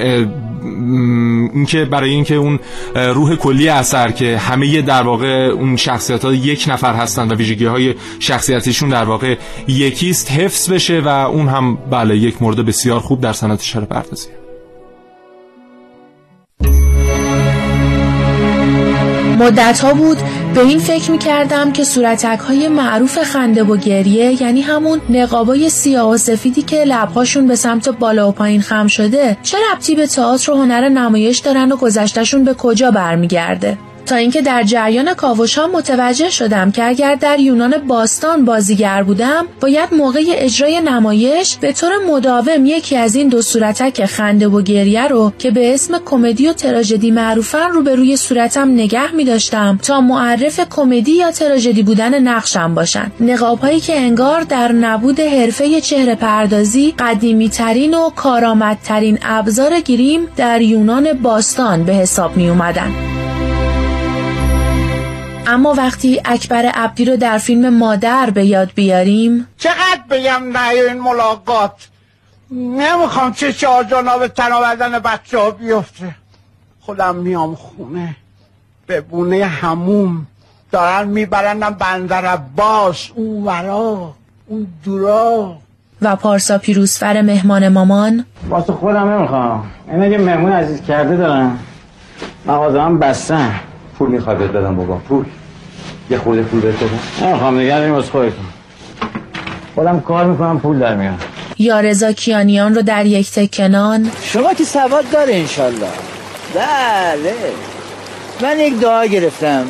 [1.54, 2.60] اینکه برای اینکه اون
[2.94, 7.64] روح کلی اثر که همه در واقع اون شخصیت ها یک نفر هستند و ویژگی
[7.64, 9.36] های شخصیتیشون در واقع
[9.68, 14.28] یکیست حفظ بشه و اون هم بله یک مورد بسیار خوب در صنعت شر پردازی
[19.38, 20.18] مدت ها بود
[20.54, 25.70] به این فکر می کردم که صورتک های معروف خنده و گریه یعنی همون نقابای
[25.70, 30.06] سیاه و سفیدی که لبهاشون به سمت بالا و پایین خم شده چه ربطی به
[30.06, 35.58] تئاتر و هنر نمایش دارن و گذشتهشون به کجا برمیگرده؟ تا اینکه در جریان کاوش
[35.58, 41.72] ها متوجه شدم که اگر در یونان باستان بازیگر بودم باید موقع اجرای نمایش به
[41.72, 46.48] طور مداوم یکی از این دو صورتک خنده و گریه رو که به اسم کمدی
[46.48, 51.82] و تراژدی معروفن رو به روی صورتم نگه می داشتم تا معرف کمدی یا تراژدی
[51.82, 58.10] بودن نقشم باشن نقاب هایی که انگار در نبود حرفه چهره پردازی قدیمی ترین و
[58.10, 63.21] کارآمدترین ابزار گریم در یونان باستان به حساب می اومدن.
[65.46, 71.00] اما وقتی اکبر عبدی رو در فیلم مادر به یاد بیاریم چقدر بگم نه این
[71.00, 71.88] ملاقات؟
[72.50, 76.14] نمی‌خوام چه چهار جناب تنابدن بچه ها بیفته.
[76.80, 78.16] خودم میام خونه
[78.86, 80.26] به بونه هموم
[80.72, 84.14] دارن میبرنم بندر عباس اون ورا
[84.46, 85.56] اون دورا.
[86.02, 88.24] و پارسا پیروزفر مهمان مامان.
[88.48, 89.70] واسه خودم نمی‌خوام.
[89.88, 91.58] اینا که مهمون عزیز کرده دارن.
[92.46, 93.60] مغازه هم بستن
[94.02, 95.24] پول می‌خوای بهت بدم بابا پول.
[96.10, 97.26] یه خورده پول بهت بدم.
[97.28, 98.44] نمی‌خوام نگرد از خودتون.
[99.74, 101.18] خودم کار می‌کنم پول در میارم.
[101.58, 104.10] یا رضا کیانیان رو در یک تکنان.
[104.22, 105.86] شما که سواد داره انشالله.
[106.54, 107.34] بله.
[108.42, 109.64] من یک دعا گرفتم.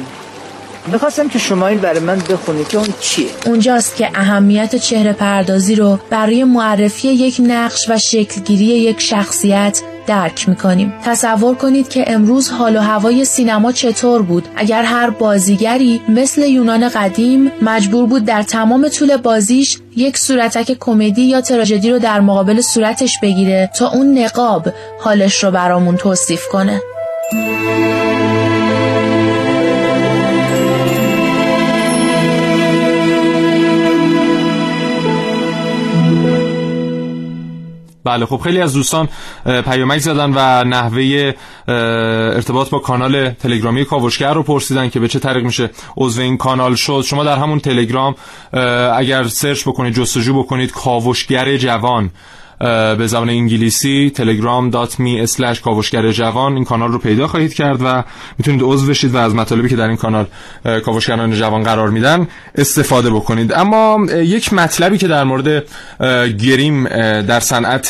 [0.87, 3.27] می‌خواستم که شما این برای من بخونید که اون چیه.
[3.47, 10.49] اونجاست که اهمیت چهره پردازی رو برای معرفی یک نقش و شکلگیری یک شخصیت درک
[10.49, 10.93] می‌کنیم.
[11.05, 14.49] تصور کنید که امروز حال و هوای سینما چطور بود.
[14.57, 21.23] اگر هر بازیگری مثل یونان قدیم مجبور بود در تمام طول بازیش یک صورتک کمدی
[21.23, 24.69] یا تراژدی رو در مقابل صورتش بگیره تا اون نقاب
[25.01, 26.81] حالش رو برامون توصیف کنه.
[38.05, 39.09] بله خب خیلی از دوستان
[39.45, 41.33] پیامک زدن و نحوه
[41.69, 46.75] ارتباط با کانال تلگرامی کاوشگر رو پرسیدن که به چه طریق میشه عضو این کانال
[46.75, 47.03] شد.
[47.07, 48.15] شما در همون تلگرام
[48.97, 52.11] اگر سرچ بکنید جستجو بکنید کاوشگر جوان.
[52.99, 58.05] به زبان انگلیسی telegram.me slash کاوشگر جوان این کانال رو پیدا خواهید کرد و
[58.39, 60.27] می‌تونید عضو بشید و از مطالبی که در این کانال
[60.85, 63.53] کاوشگران جوان قرار میدن استفاده بکنید.
[63.53, 65.65] اما یک مطلبی که در مورد
[66.39, 66.89] گریم
[67.23, 67.89] در صنعت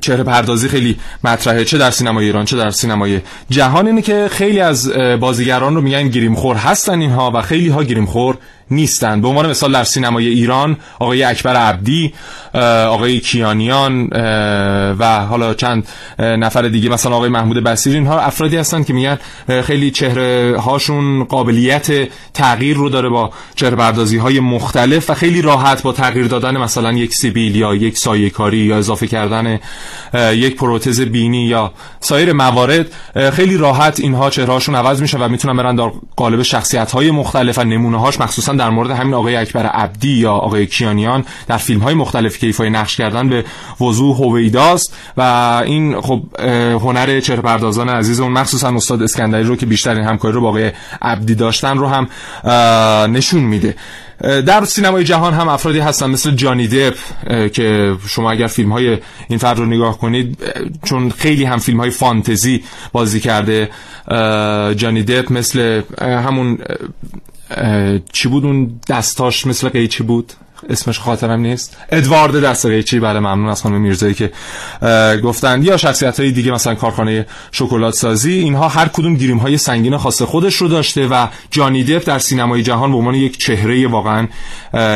[0.00, 4.60] چهره پردازی خیلی مطرحه چه در سینمای ایران چه در سینمای جهان اینه که خیلی
[4.60, 8.38] از بازیگران رو میگن گریم خور هستن اینها و خیلی ها گریم خور
[8.72, 12.12] نیستند به عنوان مثال در سینمای ایران آقای اکبر عبدی
[12.88, 14.08] آقای کیانیان
[14.98, 19.18] و حالا چند نفر دیگه مثلا آقای محمود بصیر اینها افرادی هستند که میگن
[19.64, 25.82] خیلی چهره هاشون قابلیت تغییر رو داره با چهره پردازی های مختلف و خیلی راحت
[25.82, 29.60] با تغییر دادن مثلا یک سیبیل یا یک سایه کاری یا اضافه کردن
[30.14, 32.86] یک پروتز بینی یا سایر موارد
[33.32, 37.58] خیلی راحت اینها چهره هاشون عوض میشه و می‌تونن برن در قالب شخصیت های مختلف
[37.58, 41.80] و نمونه هاش مخصوصا در مورد همین آقای اکبر عبدی یا آقای کیانیان در فیلم
[41.80, 43.44] های مختلفی که نقش کردن به
[43.80, 45.22] وضوح هویداست و
[45.66, 46.22] این خب
[46.82, 50.72] هنر چهره پردازان عزیزمون مخصوصا استاد اسکندری رو که بیشترین همکاری رو با آقای
[51.02, 52.08] عبدی داشتن رو هم
[53.12, 53.74] نشون میده.
[54.22, 56.96] در سینمای جهان هم افرادی هستن مثل جانی دپ
[57.52, 58.98] که شما اگر فیلم های
[59.28, 60.38] این فرد رو نگاه کنید
[60.84, 63.70] چون خیلی هم فیلم های فانتزی بازی کرده
[64.76, 66.58] جانی دپ مثل همون
[68.12, 70.32] چی بود اون دستاش مثل قیچی بود؟
[70.70, 71.76] اسمش خاطرم نیست.
[71.92, 74.32] ادوارد دست قیچی بله ممنون از خانم میرزایی که
[75.24, 75.62] گفتن.
[75.62, 78.32] یا شخصیت های دیگه مثلا کارخانه شکلات سازی.
[78.32, 82.62] اینها هر کدوم گیریم های سنگین خاص خودش رو داشته و جانی دپ در سینمای
[82.62, 84.28] جهان به عنوان یک چهره واقعا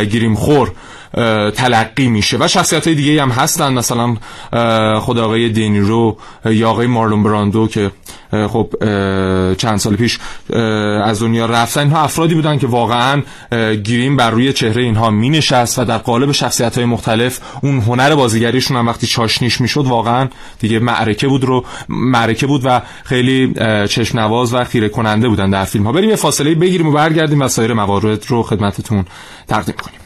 [0.04, 0.72] گیریم خور
[1.54, 2.36] تلقی میشه.
[2.40, 3.72] و شخصیت های دیگه هم هستن.
[3.72, 4.16] مثلا
[5.00, 7.90] خود آقای دینیرو یا آقای مارلون براندو که
[8.30, 8.68] خب
[9.54, 10.18] چند سال پیش
[11.04, 11.80] از دنیا رفتن.
[11.80, 13.22] اینها افرادی بودن که واقعا
[13.82, 18.14] گیریم بر روی چهره اینها می نشست و در قالب شخصیت های مختلف اون هنر
[18.14, 23.54] بازیگریشون هم وقتی چاشنیش می‌شد واقعا دیگه معرکه بود رو معرکه بود و خیلی
[23.88, 27.40] چشم نواز و خیره کننده بودن در فیلم ها بریم یه فاصله بگیریم و برگردیم
[27.40, 29.04] و سایر موارد رو خدمتتون
[29.48, 30.05] تقدیم کنیم.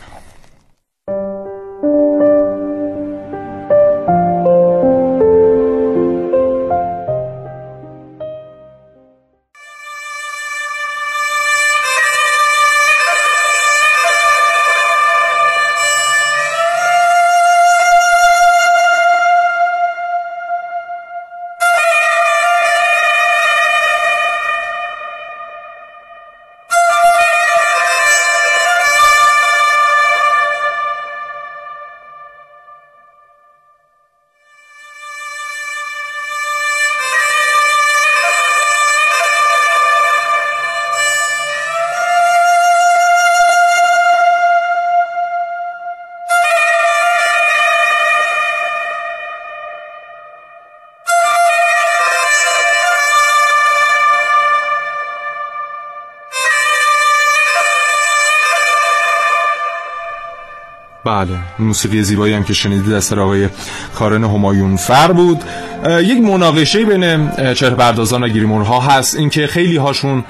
[61.05, 63.49] بله موسیقی زیبایی هم که شنیدید از آقای
[63.95, 65.45] کارن همایون فر بود.
[65.89, 69.17] یک مناقشه بین چهره پردازان و گریمورها هست.
[69.17, 70.25] اینکه خیلی هاشون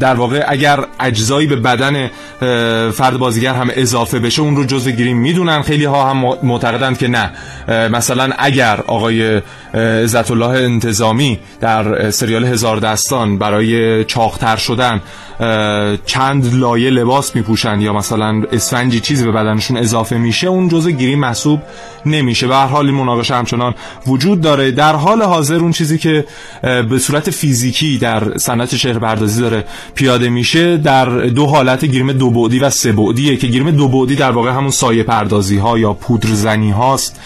[0.00, 2.10] در واقع اگر اجزایی به بدن
[2.90, 5.62] فرد بازیگر هم اضافه بشه اون رو جزء گریم می‌دونن.
[5.62, 7.30] خیلی ها هم معتقدند که نه.
[7.88, 9.42] مثلا اگر آقای
[9.74, 15.00] عزت الله انتظامی در سریال هزار دستان برای چاختر شدن
[16.06, 21.16] چند لایه لباس میپوشن یا مثلا اسفنجی چیزی به بدنشون اضافه میشه اون جزء گیری
[21.16, 21.60] محسوب
[22.06, 22.46] نمیشه.
[22.46, 23.74] به هر حال این مناقشه همچنان
[24.06, 24.70] وجود داره.
[24.70, 26.24] در حال حاضر اون چیزی که
[26.62, 29.64] به صورت فیزیکی در صنعت شهر پردازی داره
[29.94, 34.16] پیاده میشه در دو حالت گریم دو بعدی و سه بعدیه که گریم دو بعدی
[34.16, 37.20] در واقع همون سایه پردازی ها یا پودر زنی هاست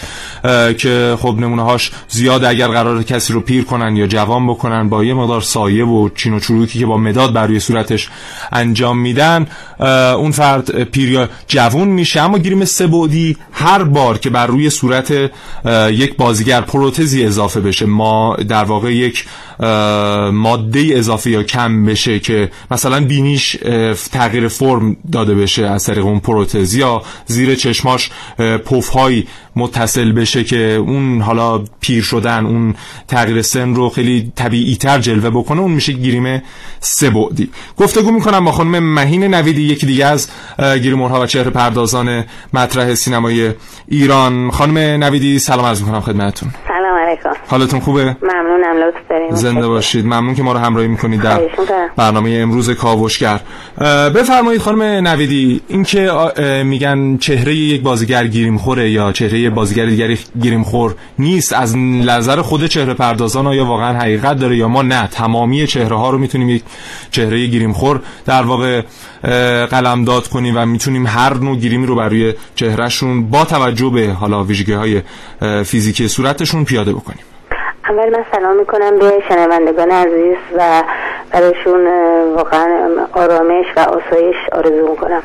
[0.77, 5.03] که خب نمونه هاش زیاد اگر قرار کسی رو پیر کنن یا جوان بکنن با
[5.03, 8.04] یه مقدار سایه و چین و چروکی که با مداد بر روی صورتش
[8.51, 9.47] انجام میدن
[10.17, 12.21] اون فرد پیر جوون میشه.
[12.21, 15.31] اما گریم سه بعدی هر بار که بر روی صورت
[15.89, 19.25] یک بازیگر پروتزی اضافه بشه ما در واقع یک
[20.31, 23.57] ماده اضافه یا کم بشه که مثلا بینیش
[24.11, 28.09] تغییر فرم داده بشه از طریق اون پروتز یا زیر چشماش
[28.65, 32.75] پفهایی متصل بشه که اون حالا پیر شدن اون
[33.07, 36.43] تغییر سن رو خیلی طبیعی تر جلوه بکنه اون میشه گیریم
[36.79, 37.49] سه بعدی.
[37.77, 40.29] گفتگو می‌کنم با خانم مهین نویدی یکی دیگه از
[40.59, 43.51] گیریمورها و چهره پردازان مطرح سینمای
[43.87, 44.51] ایران.
[44.51, 46.49] خانم نویدی سلام عرض می‌کنم خدمتتون.
[46.67, 47.29] سلام علیکم.
[47.47, 49.35] حالتون خوبه؟ ممنونم لطف داریم.
[49.35, 50.05] زنده باشید.
[50.05, 51.41] ممنون که ما رو همراهی می‌کنید در
[51.95, 53.39] برنامه امروز کاوشگر.
[54.15, 56.11] بفرمایید خانم نویدی اینکه
[56.65, 62.41] میگن چهره یک بازیگر گیریم خوره یا چهره بازیگر دیگری گیریم خور نیست؟ از نظر
[62.41, 66.49] خود چهره پردازان آیا واقعا حقیقت داره یا ما نه؟ تمامی چهره ها رو می‌تونیم
[66.49, 66.63] یک
[67.11, 68.81] چهره گیریم خور؟ در واقع
[69.65, 74.73] قلمداد کنیم و می‌تونیم هر نوع گیریمی رو برای چهرهشون با توجه به حالا ویژگی
[74.73, 75.01] های
[75.63, 77.19] فیزیکی صورتشون پیاده بکنیم.
[77.89, 80.83] اول من سلام می‌کنم به شنوندگان عزیز و
[81.31, 81.87] برایشون
[82.35, 85.23] واقعا آرامش و آسایش آرزو می‌کنم.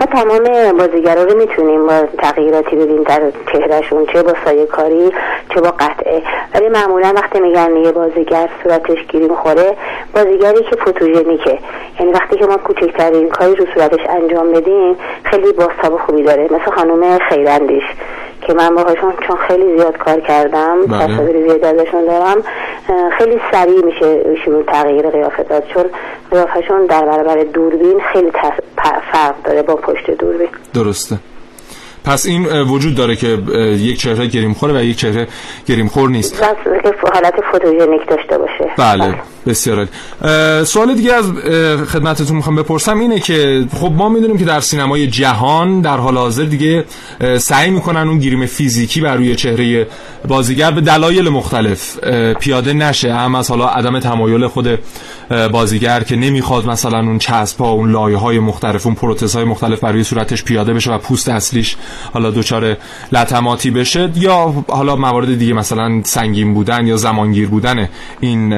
[0.00, 3.20] ما تمام بازیگرا رو می‌تونیم با تغییراتی ببینیم در
[3.52, 5.12] چهرهشون چه با سایه کاری
[5.54, 6.22] چه با قطعه.
[6.54, 9.76] ولی معمولا وقتی میگن یه بازیگر صورتش گیری می‌خوره
[10.14, 11.58] بازیگری که فوتوژنیکه
[12.00, 16.44] یعنی وقتی که ما کوچکترین کاری رو صورتش انجام بدیم خیلی باستاب خوبی داره.
[16.44, 17.84] مثل خانم خیراندیش.
[18.46, 22.42] که من باهاشون چون خیلی زیاد کار کردم تصاویر زیاد ازشون دارم
[23.18, 25.84] خیلی سریع میشه ایشون تغییر قیافه داد چون
[26.30, 28.30] قیافشون در برابر دوربین خیلی
[29.12, 30.48] فرق داره با پشت دوربین.
[30.74, 31.18] درسته.
[32.04, 33.26] پس این وجود داره که
[33.78, 35.28] یک چهره گریم خوره و یک چهره
[35.66, 36.46] گریم خور نیست که
[37.14, 38.70] حالت فوتوژنیک داشته باشه.
[38.76, 39.14] بله
[39.46, 39.76] بسیار
[40.22, 40.64] عالی.
[40.64, 41.32] سوال دیگه از
[41.86, 46.44] خدمتتون می‌خوام بپرسم اینه که خب ما می‌دونیم که در سینمای جهان در حال حاضر
[46.44, 46.84] دیگه
[47.38, 49.86] سعی می‌کنن اون گریم فیزیکی بر روی چهره
[50.28, 51.98] بازیگر به دلایل مختلف
[52.40, 53.14] پیاده نشه.
[53.14, 54.78] هم از حالا عدم تمایل خود
[55.32, 59.80] بازیگر که نمی‌خواد مثلا اون چسب ها اون لایه های مختلف اون پروتز های مختلف
[59.80, 61.76] بر روی صورتش پیاده بشه و پوست اصلیش
[62.12, 62.76] حالا دچار
[63.12, 67.88] لطماتی بشه یا حالا موارد دیگه مثلا سنگین بودن یا زمانگیر بودن
[68.20, 68.52] این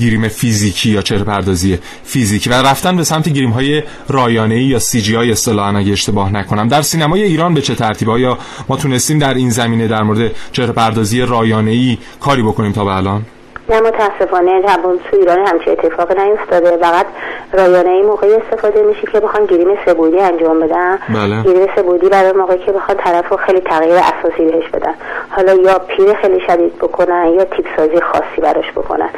[0.00, 4.78] گریم فیزیکی یا چهره پردازی فیزیکی و رفتن به سمت گریم های رایانه ای یا
[4.78, 6.68] سی جی های اصطلاحا اگه اشتباه نکنم.
[6.68, 10.72] در سینمای ایران به چه ترتیب یا ما تونستیم در این زمینه در مورد چهره
[10.72, 13.22] پردازی رایانه ای کاری بکنیم تا به الان؟
[13.68, 16.76] نه متاسفانه جوان تو ایران همچه اتفاق نیفتاده.
[16.76, 17.06] فقط
[17.52, 20.98] رایانه ای موقعی استفاده میشه که بخوان گریم سبودی انجام بدن.
[21.08, 21.42] بله.
[21.42, 24.94] گریم سبودی برای موقعی که بخوان طرف رو خیلی تغییر اساسی بهش بدن.
[25.30, 29.08] حالا یا پیر خیلی شدید بکنن یا تیپ سازی خاصی براش بکنن.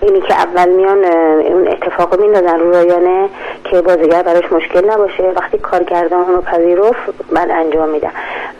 [0.00, 3.28] اینی که اول میان اون اتفاق میندازن رو رایانه
[3.64, 5.32] که بازیگر براش مشکل نباشه.
[5.36, 8.12] وقتی کارگردان اونو پذیرفت من انجام میدم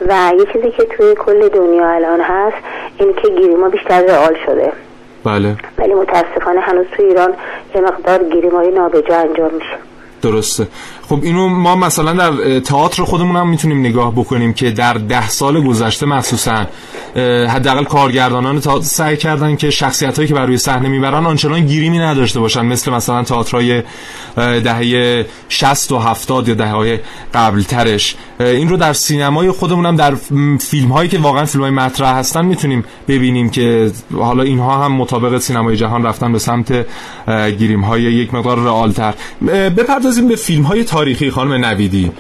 [0.09, 2.57] و یه چیزی که توی کل دنیا الان هست
[2.99, 4.73] این که گیریما بیشتر رئال شده.
[5.25, 5.57] بله.
[5.79, 7.35] ولی متاسفانه هنوز تو ایران
[7.75, 9.79] یه مقدار گیریمای نابجا انجام میشه.
[10.23, 10.67] درسته.
[11.09, 15.61] خب اینو ما مثلا در تئاتر خودمون هم می‌تونیم نگاه بکنیم که در ده سال
[15.61, 16.67] گذشته مخصوصا
[17.49, 21.99] حداقل کارگردانان تئاتر سعی کردن که شخصیت هایی که بر روی صحنه می‌برن آنچنان گیریمی
[21.99, 23.83] نداشته باشن مثل مثلا تئاترای
[24.37, 27.01] دهه 60 و 70 یا دهه
[27.35, 30.15] قبل ترش این رو در سینمای خودمون هم در
[30.61, 35.39] فیلم هایی که واقعا فیلم های مطرح هستن می‌تونیم ببینیم که حالا اینها هم مطابق
[35.39, 36.87] سینمای جهان رفتن به سمت
[37.59, 39.15] گیریم های یک مقدار رئالتر.
[39.77, 42.11] بپردازیم به فیلم های تاریخی خانم نویدی.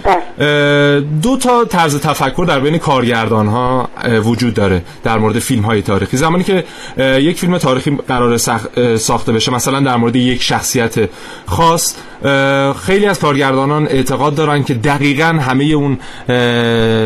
[1.23, 3.89] دو تا طرز تفکر در بین کارگردان ها
[4.25, 6.17] وجود داره در مورد فیلم های تاریخی.
[6.17, 6.65] زمانی که
[6.99, 8.37] یک فیلم تاریخی قرار
[8.97, 10.95] ساخته بشه مثلا در مورد یک شخصیت
[11.47, 11.95] خاص
[12.87, 15.99] خیلی از کارگردانان اعتقاد دارن که دقیقا همه اون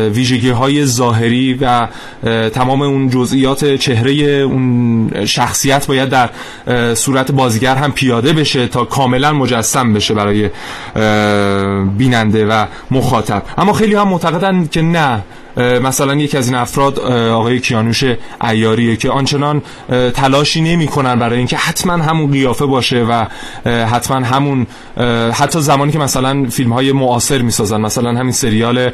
[0.09, 1.87] ویژگی های ظاهری و
[2.49, 6.29] تمام اون جزئیات چهره اون شخصیت باید در
[6.95, 10.49] صورت بازیگر هم پیاده بشه تا کاملا مجسم بشه برای
[11.97, 13.43] بیننده و مخاطب.
[13.57, 15.21] اما خیلی هم معتقدن که نه
[15.57, 18.03] مثلا یکی از این افراد آقای کیانوش
[18.43, 19.61] ایاریه که آنچنان
[20.13, 23.25] تلاشی نمی کنن برای اینکه حتما همون قیافه باشه و
[23.65, 24.67] حتما همون
[25.33, 28.89] حتی زمانی که مثلا فیلم های معاصر می سازن مثلا همین سریال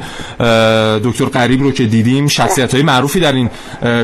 [1.04, 3.50] دکتر قریب رو که دیدیم شخصیت های معروفی در این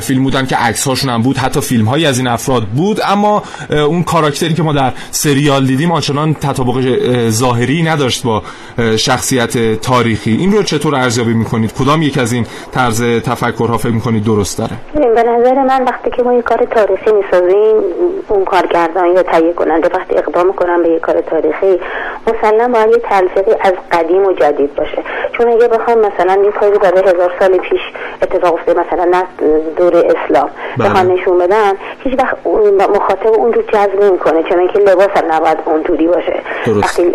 [0.00, 3.42] فیلم بودن که عکس هاشون هم بود حتی فیلم هایی از این افراد بود اما
[3.70, 8.42] اون کاراکتری که ما در سریال دیدیم آنچنان تطابق ظاهری نداشت با
[8.96, 10.30] شخصیت تاریخی.
[10.32, 14.72] این رو چطور ارزیابی می‌کنید؟ کدام یک از این طرز تفکرها فکر می‌کنید درست داره؟
[15.14, 17.76] به نظر من وقتی که ما یک کار تاریخی می‌سازیم
[18.28, 21.80] اون کارگردان یا تهیه کننده وقتی اقدام کنن به یک کار تاریخی
[22.26, 25.02] مسلم باید یه تلفیقی از قدیم و جدید باشه.
[25.32, 27.80] چون اگه بخوام مثلا یه کاری برای هزار سال پیش
[28.22, 29.22] اتفاق افتاده مثلا نه
[29.76, 31.72] دور اسلام بخوام نشون بدن
[32.04, 32.36] هیچ وقت
[32.96, 36.40] مخاطب اون رو جذب نمی‌کنه چون که لباس هم نباید اونطوری باشه.
[36.66, 36.84] درست.
[36.84, 37.14] وقتی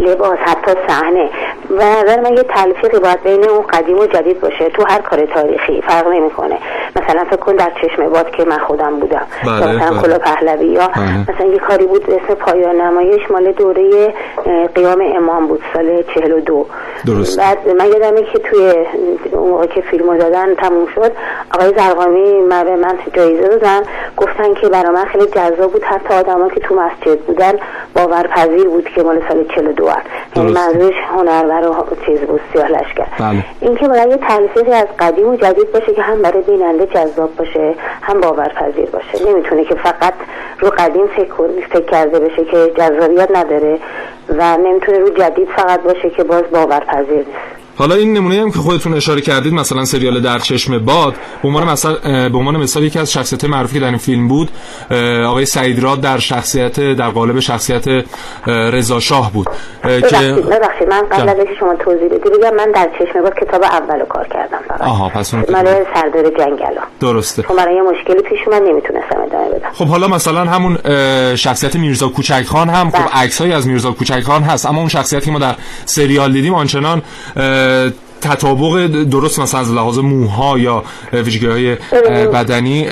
[0.00, 1.30] لباس حتی صحنه
[1.70, 5.26] و نظر من یه تلفیقی باید بین اون قدیم و جدید باشه تو هر کار
[5.26, 6.58] تاریخی فرق نمی‌کنه
[6.96, 10.02] مثلا فکر کن در چشم باد که من خودم بودم بله، مثلا بله.
[10.02, 11.34] کلا پهلوی یا بله.
[11.34, 14.14] مثلا یه کاری بود اسم پایان نمایش مال دوره
[14.74, 16.66] قیام امام بود سال 42
[17.06, 17.38] درست.
[17.38, 18.72] بعد من یادمه که توی
[19.32, 21.12] اون موقع که فیلمو دادن تموم شد
[21.54, 23.80] آقای زرقامی من به من جایزه دادن
[24.16, 27.52] گفتن که برای من خیلی جذاب بود حتی آدما که تو مسجد بودن
[27.94, 30.00] باورپذیر بود که مال سال 42 هست
[30.36, 30.52] یعنی.
[30.52, 30.94] منظورش
[31.60, 33.06] هنرور و چیز بود سیاه لشکر.
[33.18, 33.44] بله.
[33.60, 37.74] اینکه باید یه تلفیقی از قدیم و جدید باشه که هم برای بیننده جذاب باشه
[38.02, 39.30] هم باورپذیر باشه.
[39.30, 40.14] نمی‌تونه که فقط
[40.60, 43.78] رو قدیم فکر, فکر کرده بشه که جذابیت نداره
[44.28, 47.60] و نمی‌تونه رو جدید فقط باشه که باز باورپذیر نیست.
[47.80, 51.68] حالا این نمونه هم که خودتون اشاره کردید مثلا سریال در چشم باد به عنوان
[51.68, 51.94] مثلا
[52.28, 54.50] به عنوان مثال یکی از شخصیت معروفی که در این فیلم بود
[55.26, 57.84] آقای سعید راد در شخصیت در قالب شخصیت
[58.46, 59.46] رضا شاه بود
[59.82, 61.28] که ببخشید من قبل.
[61.28, 64.82] از شما توضیح بدی بگم من در چشم باد کتاب اولو کار کردم فقط.
[64.82, 65.64] آها پس اون مال
[65.94, 67.42] سردار جنگلا درسته.
[67.42, 69.70] چون برای یه مشکلی پیش اومد نمی‌تونستم ادامه بدم.
[69.72, 70.78] خب حالا مثلا همون
[71.36, 75.26] شخصیت میرزا کوچک خان هم خب عکسایی از میرزا کوچک خان هست اما اون شخصیتی
[75.26, 75.54] که ما در
[75.84, 77.02] سریال دیدیم آنچنان
[77.70, 81.76] اه، تطابق درست مثلا از لحاظ موها یا ویژگی های
[82.34, 82.88] بدنی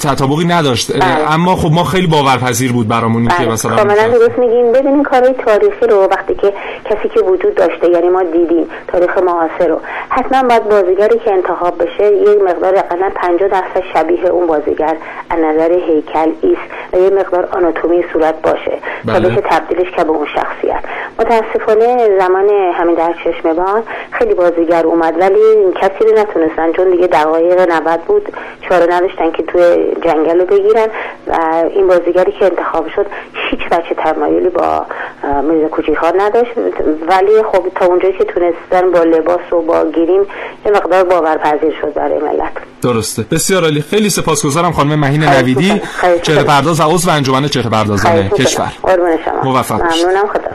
[0.00, 0.96] تطابقی نداشت.
[0.96, 4.72] اه، اما خب ما خیلی باورپذیر بود برامون این که بله، مثلا کاملا درست میگین.
[4.72, 6.52] ببینین کارهای تاریخی رو وقتی که
[6.84, 11.82] کسی که وجود داشته یعنی ما دیدیم تاریخ معاصر رو حتما باید بازیگری که انتخاب
[11.82, 14.96] بشه یه مقدار اقلا 50 درصد شبیه اون بازیگر
[15.30, 19.28] از نظر هیکل ایست و یه مقدار آناتومی صورت باشه تا بله.
[19.28, 20.84] بشه تبدیلش که به اون شخصیت.
[21.18, 27.06] متاسفانه زمان همین در چشم بان خیلی بازیگر اومد ولی کسی رو نتونستن چون دیگه
[27.06, 28.32] دقایق 90 بود
[28.68, 29.62] چاره نداشتن که توی
[30.04, 30.86] جنگل رو بگیرن
[31.26, 33.06] و این بازیگری که انتخاب شد
[33.50, 34.86] هیچ بچه تمایلی با
[35.42, 36.50] میرزا کوچیک‌خان نداشت.
[37.08, 40.22] ولی خب تا اونجایی که تونستن با لباس و با گیریم
[40.66, 42.52] یه مقدار باورپذیر شد برای ملت.
[42.82, 43.24] درسته.
[43.30, 43.80] بسیار عالی.
[43.80, 45.82] خیلی سپاسگزارم خانم مهین نویدی.
[46.22, 48.72] چهره پرداز و عضو انجمن چهره پردازان کشور.
[49.44, 50.26] موفق ممنونم.
[50.26, 50.50] خدا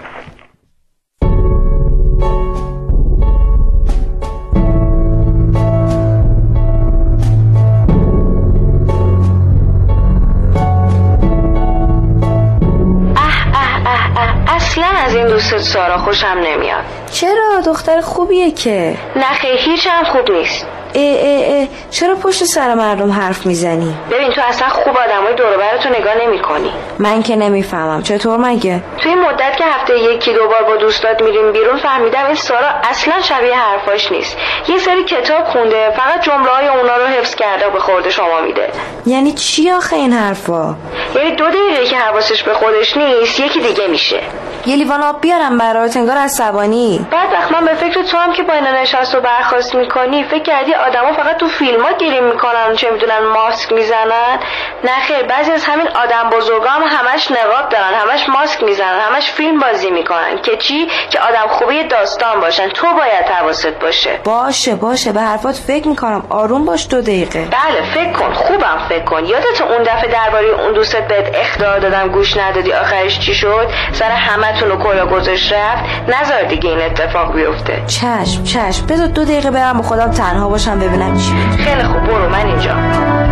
[14.55, 16.83] اصلا از این دوست سارا خوشم نمیاد.
[17.11, 18.97] چرا؟ دختر خوبیه که.
[19.15, 19.25] نه
[19.57, 20.65] هیچ هم خوب نیست.
[20.95, 21.67] اه اه اه.
[21.91, 26.39] چرا پشت سر مردم حرف می‌زنی؟ ببین تو اصلا خوب آدمای دور براتو نگاه نمی
[26.39, 28.03] کنی من که نمی‌فهمم.
[28.03, 32.25] چطور مگه؟ توی این مدت که هفته یکی دو بار با دوستات میریم بیرون فهمیدم
[32.25, 34.37] این سارا اصلا شبیه حرفاش نیست.
[34.67, 38.41] یه سری کتاب خونده فقط جمله های اونا رو حفظ کرده و به خورده شما
[38.45, 38.69] میده.
[39.05, 40.75] یعنی چی آخه این حرفا؟
[41.15, 44.19] یعنی دو دقیقه که حواسش به خودش نیست یکی دیگه میشه.
[44.65, 47.07] یه لیوان آب بیارم برات انگار عصبانی.
[47.11, 50.43] بعد وقت من به فکر تو هم که با اینا نشست و برخواست می‌کنی فکر
[50.43, 54.39] کردی آدما فقط تو فیلم ها گیریم می‌کنن چه می‌دونن ماسک می‌زنن.
[54.83, 59.31] نه خیر بعضی از همین آدم بزرگا هم همش نقاب دارن همش ماسک می‌زنن همش
[59.31, 62.69] فیلم بازی می‌کنن که چی؟ که آدم خوبی داستان باشن.
[62.69, 64.19] تو باید حواست باشه.
[64.23, 65.11] باشه باشه.
[65.11, 66.23] به حرفات فکر می‌کنم.
[66.29, 67.39] آروم باش دو دقیقه.
[67.39, 68.33] بله فکر کن.
[68.33, 69.25] خوبم فکر کن.
[69.25, 72.73] یادت اون دفعه درباره اون دوستت بهت اختار دادم گوش ندادی.
[72.73, 75.83] آخرش چی شد؟ سر همتون رو کلا گذاشت رفت.
[76.07, 77.81] نذار دیگه این اتفاق بیفته.
[77.87, 78.85] چشم چشم.
[78.89, 80.72] بذار دو دقیقه برم با خودم تنها باشم.
[80.79, 81.33] ببینم چی.
[81.57, 83.22] خیلی خوب برو من اینجا.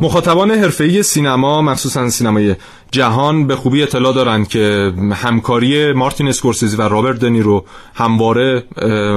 [0.00, 2.56] مخاطبان حرفه‌ای سینما مخصوصا سینمای
[2.90, 8.64] جهان به خوبی اطلاع دارند که همکاری مارتین اسکورسیزی و رابرت دنیرو همواره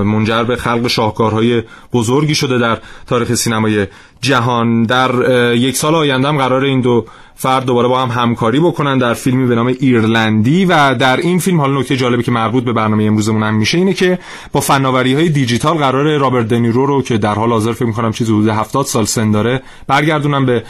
[0.03, 1.63] منجر به خلق شاهکارهای
[1.93, 2.77] بزرگی شده در
[3.07, 3.88] تاریخ سینمای
[4.21, 4.84] جهان.
[4.84, 5.11] در
[5.55, 7.05] یک سال آینده هم قراره این دو
[7.41, 11.61] فرد دوباره با هم همکاری بکنن در فیلمی به نام ایرلندی و در این فیلم
[11.61, 14.19] حالا نکته جالبی که مربوط به برنامه امروزمون هم میشه اینه که
[14.51, 18.31] با فناوری های دیجیتال قراره رابرت دنیرو رو که در حال حاضر فکر می‌کنم چیزی
[18.31, 20.63] حدود 70 سال سن داره برگردونن به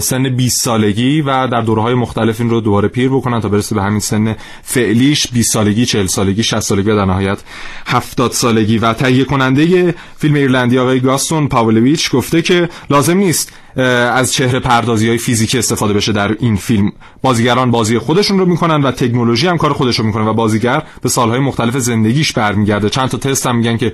[0.00, 3.82] سن 20 سالگی و در دوره‌های مختلف این رو دوباره پیر بکنن تا برسه به
[3.82, 7.38] همین سن فعلیش 20 سالگی 40 سالگی 60 سالگی و در نهایت
[7.86, 8.78] 70 سالگی.
[8.78, 13.52] و تهیه کننده فیلم ایرلندی آقای گاستون پاولویچ گفته که لازم نیست
[13.82, 16.92] از چهره پردازی های فیزیکی استفاده بشه در این فیلم.
[17.22, 21.08] بازیگران بازی خودشون رو می‌کنن و تکنولوژی هم کار خودش رو می‌کنه و بازیگر به
[21.08, 22.90] سالهای مختلف زندگیش برمیگرده.
[22.90, 23.92] چند تا تست هم میگن که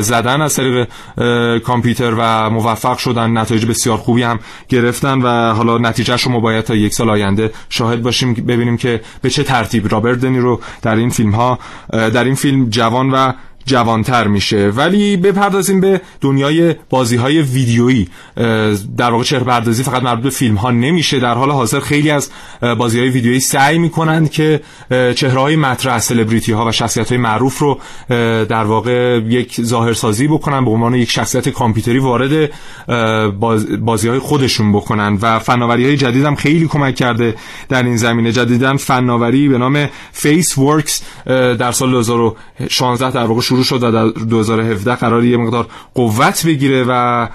[0.00, 0.88] زدن از طریق
[1.58, 4.38] کامپیوتر و موفق شدن نتایج بسیار خوبی هم
[4.68, 9.30] گرفتن و حالا نتیجهش رو باید تا یک سال آینده شاهد باشیم ببینیم که به
[9.30, 11.58] چه ترتیب رابرت دنی رو در این فیلم ها
[11.92, 13.32] در این فیلم جوان و
[13.66, 14.68] جوانتر میشه.
[14.68, 18.08] ولی بپردازیم به دنیای بازی های ویدیویی
[18.96, 21.18] در واقع چهره پردازی فقط مربوط به فیلم ها نمیشه.
[21.18, 22.30] در حال حاضر خیلی از
[22.78, 24.60] بازی های ویدیویی سعی می‌کنند که
[24.90, 27.78] چهره های مطرح سلبریتی ها و شخصیت های معروف رو
[28.44, 32.50] در واقع یک ظاهرسازی بکنن به عنوان یک شخصیت کامپیوتری وارد
[33.80, 35.18] بازی های خودشون بکنن.
[35.22, 37.34] و فناوری های جدید هم خیلی کمک کرده
[37.68, 38.32] در این زمینه.
[38.32, 44.94] جدیداً فناوری به نام FaceWorks در سال 2016 در واقع شروع شد و در 2017
[44.94, 47.28] قراره یه مقدار قوت بگیره و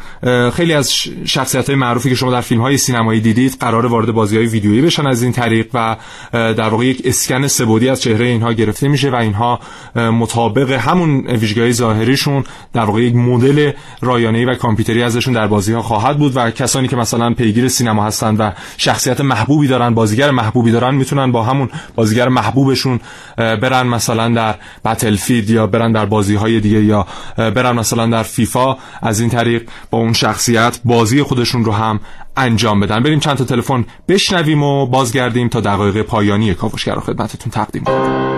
[0.51, 0.93] خیلی از
[1.25, 4.81] شخصیت های معروفی که شما در فیلم های سینمایی دیدید قراره وارد بازی های ویدیویی
[4.81, 5.95] بشن از این طریق و
[6.31, 9.59] در واقع یک اسکن سبودی از چهره اینها گرفته میشه و اینها
[9.95, 12.43] مطابق همون ویژگی ظاهریشون
[12.73, 16.87] در واقع یک مدل رایانه‌ای و کامپیوتری ازشون در بازی ها خواهد بود و کسانی
[16.87, 21.69] که مثلا پیگیر سینما هستند و شخصیت محبوبی دارن بازیگر محبوبی دارن می‌تونن با همون
[21.95, 22.99] بازیگر محبوبشون
[23.37, 24.55] برن مثلا در
[24.85, 27.05] بتلفید یا برن در بازی های دیگه یا
[27.37, 31.99] برن مثلا در فیفا از این طریق با اون شخصیت بازی خودشون رو هم
[32.37, 33.03] انجام بدن.
[33.03, 38.31] بریم چند تا تلفن بشنویم و بازگردیم تا دقایق پایانی کاوشگر رو خدمتتون تقدیم کنیم.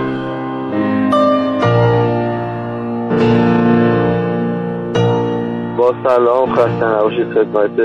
[5.77, 7.75] با سلام خسته نباشید خدمت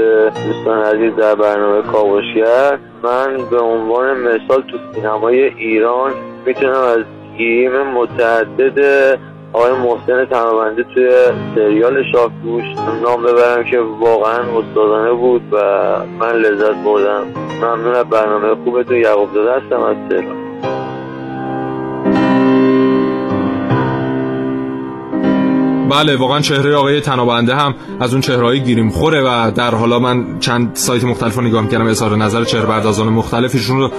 [0.46, 2.78] دوستان عزیز در برنامه کاوشگر.
[3.04, 6.12] من به عنوان مثال تو سینمای ایران
[6.46, 7.04] می‌تونم از
[7.38, 8.78] گیم متعدد
[9.52, 11.10] آقای محسن تمامنده توی
[11.54, 12.64] سریال شاکوش
[13.02, 15.56] نام ببرم که واقعا استادانه بود و
[16.20, 17.26] من لذت بردم.
[17.62, 18.96] ممنون از برنامه خوبتون.
[18.96, 20.37] یعقوب زاده هستم از تهران.
[25.90, 30.38] بله واقعا چهره آقای تنابنده هم از اون چهرهای گیریم خوره و در حالا من
[30.40, 33.90] چند سایت مختلف رو نگاه کردم اظهار نظر چهره بردازان مختلفشون رو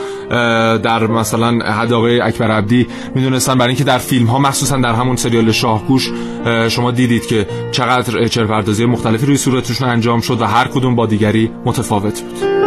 [0.78, 5.16] در مثلا حد آقای اکبر عبدی می‌دونستن برای اینکه در فیلم ها مخصوصا در همون
[5.16, 6.12] سریال شاهگوش
[6.70, 11.52] شما دیدید که چقدر چهره مختلفی روی صورتشون انجام شد و هر کدوم با دیگری
[11.66, 12.59] متفاوت بود.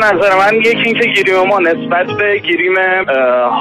[0.00, 2.74] نظر من یکی اینکه گیریم ما نسبت به گیریم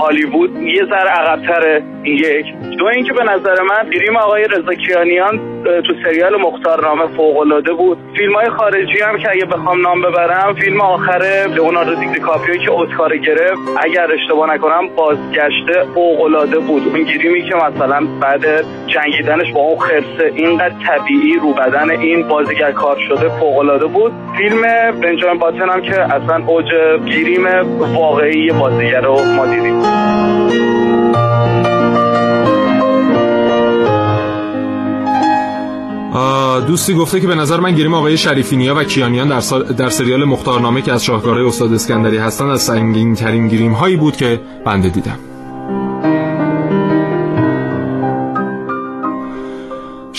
[0.02, 1.84] هالیوود یه ذره عقبتره.
[2.04, 2.46] این یک.
[2.78, 7.98] دو اینکه به نظر من گیریم آقای رضا کیانیان تو سریال مختارنامه فوق العاده بود.
[8.18, 13.18] فیلم های خارجی هم که اگه بخوام نام ببرم فیلم آخر لئوناردو دیکاپریو که اسکار
[13.18, 16.84] گرفت اگر اشتباه نکنم بازگشته فوق العاده بود.
[16.88, 18.46] اون گیریمی که مثلا بعد
[18.88, 24.12] جنگیدنش با اون خرسه اینقدر طبیعی رو بدن این بازیگر کار شده فوق العاده بود.
[24.38, 24.62] فیلم
[25.02, 26.66] بنجامین باتن هم که اصلا اوج
[27.06, 27.46] گیریم
[27.94, 29.80] واقعی بازیگر رو ما دیدیم.
[36.68, 40.82] دوستی گفته که به نظر من گریم آقای شریفینیا و کیانیان در, در سریال مختارنامه
[40.82, 45.29] که از شاهکارهای استاد اسکندری هستند از سنگین ترین گریم هایی بود که بنده دیدم.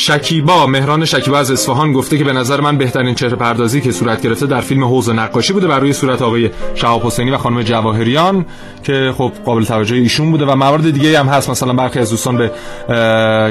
[0.00, 4.22] شکیبا مهران شکیبا از اصفهان گفته که به نظر من بهترین چهره پردازی که صورت
[4.22, 8.46] گرفته در فیلم حوز نقاشی بوده بر روی صورت آقای شهاب حسینی و خانم جواهریان
[8.82, 11.50] که خب قابل توجه ایشون بوده و موارد دیگه هم هست.
[11.50, 12.50] مثلا برخی از دوستان به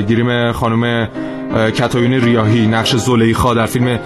[0.09, 1.07] گریم خانم
[1.75, 3.99] کتایون ریاهی نقش زلیخا در فیلم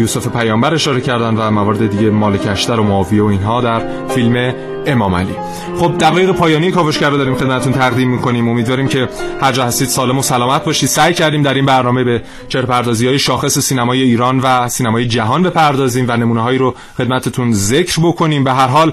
[0.00, 4.54] یوسف پیامبر اشاره کردن و موارد دیگه مالک اشتر و معاویه و اینها در فیلم
[4.86, 5.34] امام علی.
[5.78, 8.48] خب دقایق پایانی کاوشگر رو داریم خدمتتون تقدیم می‌کنیم.
[8.48, 9.08] امیدواریم که
[9.40, 10.88] هر جا هستید سالم و سلامت باشید.
[10.88, 16.04] سعی کردیم در این برنامه به چرپردازی های شاخص سینمای ایران و سینمای جهان بپردازیم
[16.08, 18.44] و نمونه هایی رو خدمتتون ذکر بکنیم.
[18.44, 18.92] به هر حال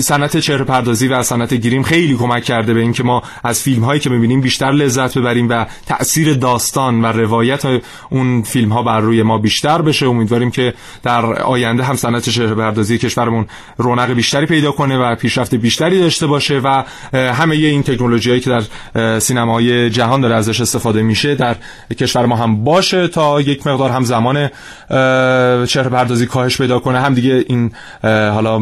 [0.00, 4.00] صنعت چهره پردازی و صنعت گیریم خیلی کمک کرده به اینکه ما از فیلم هایی
[4.00, 7.62] که می‌بینیم بیشتر لذت ببریم و تاثیر داستان و روایت
[8.10, 10.06] اون فیلم ها بر روی ما بیشتر بشه.
[10.06, 13.46] امیدواریم که در آینده هم صنعت چهره پردازی کشورمون
[13.76, 18.50] رونق بیشتری پیدا کنه و پیشرفت بیشتری داشته باشه و همه این تکنولوژی هایی که
[18.50, 21.56] در سینمای جهان داره ازش استفاده میشه در
[21.98, 24.48] کشور ما هم باشه تا یک مقدار هم زمان
[25.66, 27.00] چهره پردازی کاهش پیدا کنه.
[27.00, 28.58] هم دیگه این حالا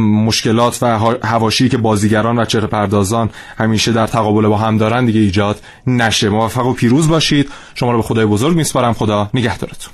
[0.48, 5.20] مشکلات و هواشی که بازیگران و چهره پردازان همیشه در تقابل با هم دارن دیگه
[5.20, 6.28] ایجاد نشه.
[6.28, 7.50] موفق و پیروز باشید.
[7.74, 8.92] شما رو به خدای بزرگ میسپارم.
[8.92, 9.92] خدا نگهدارتون.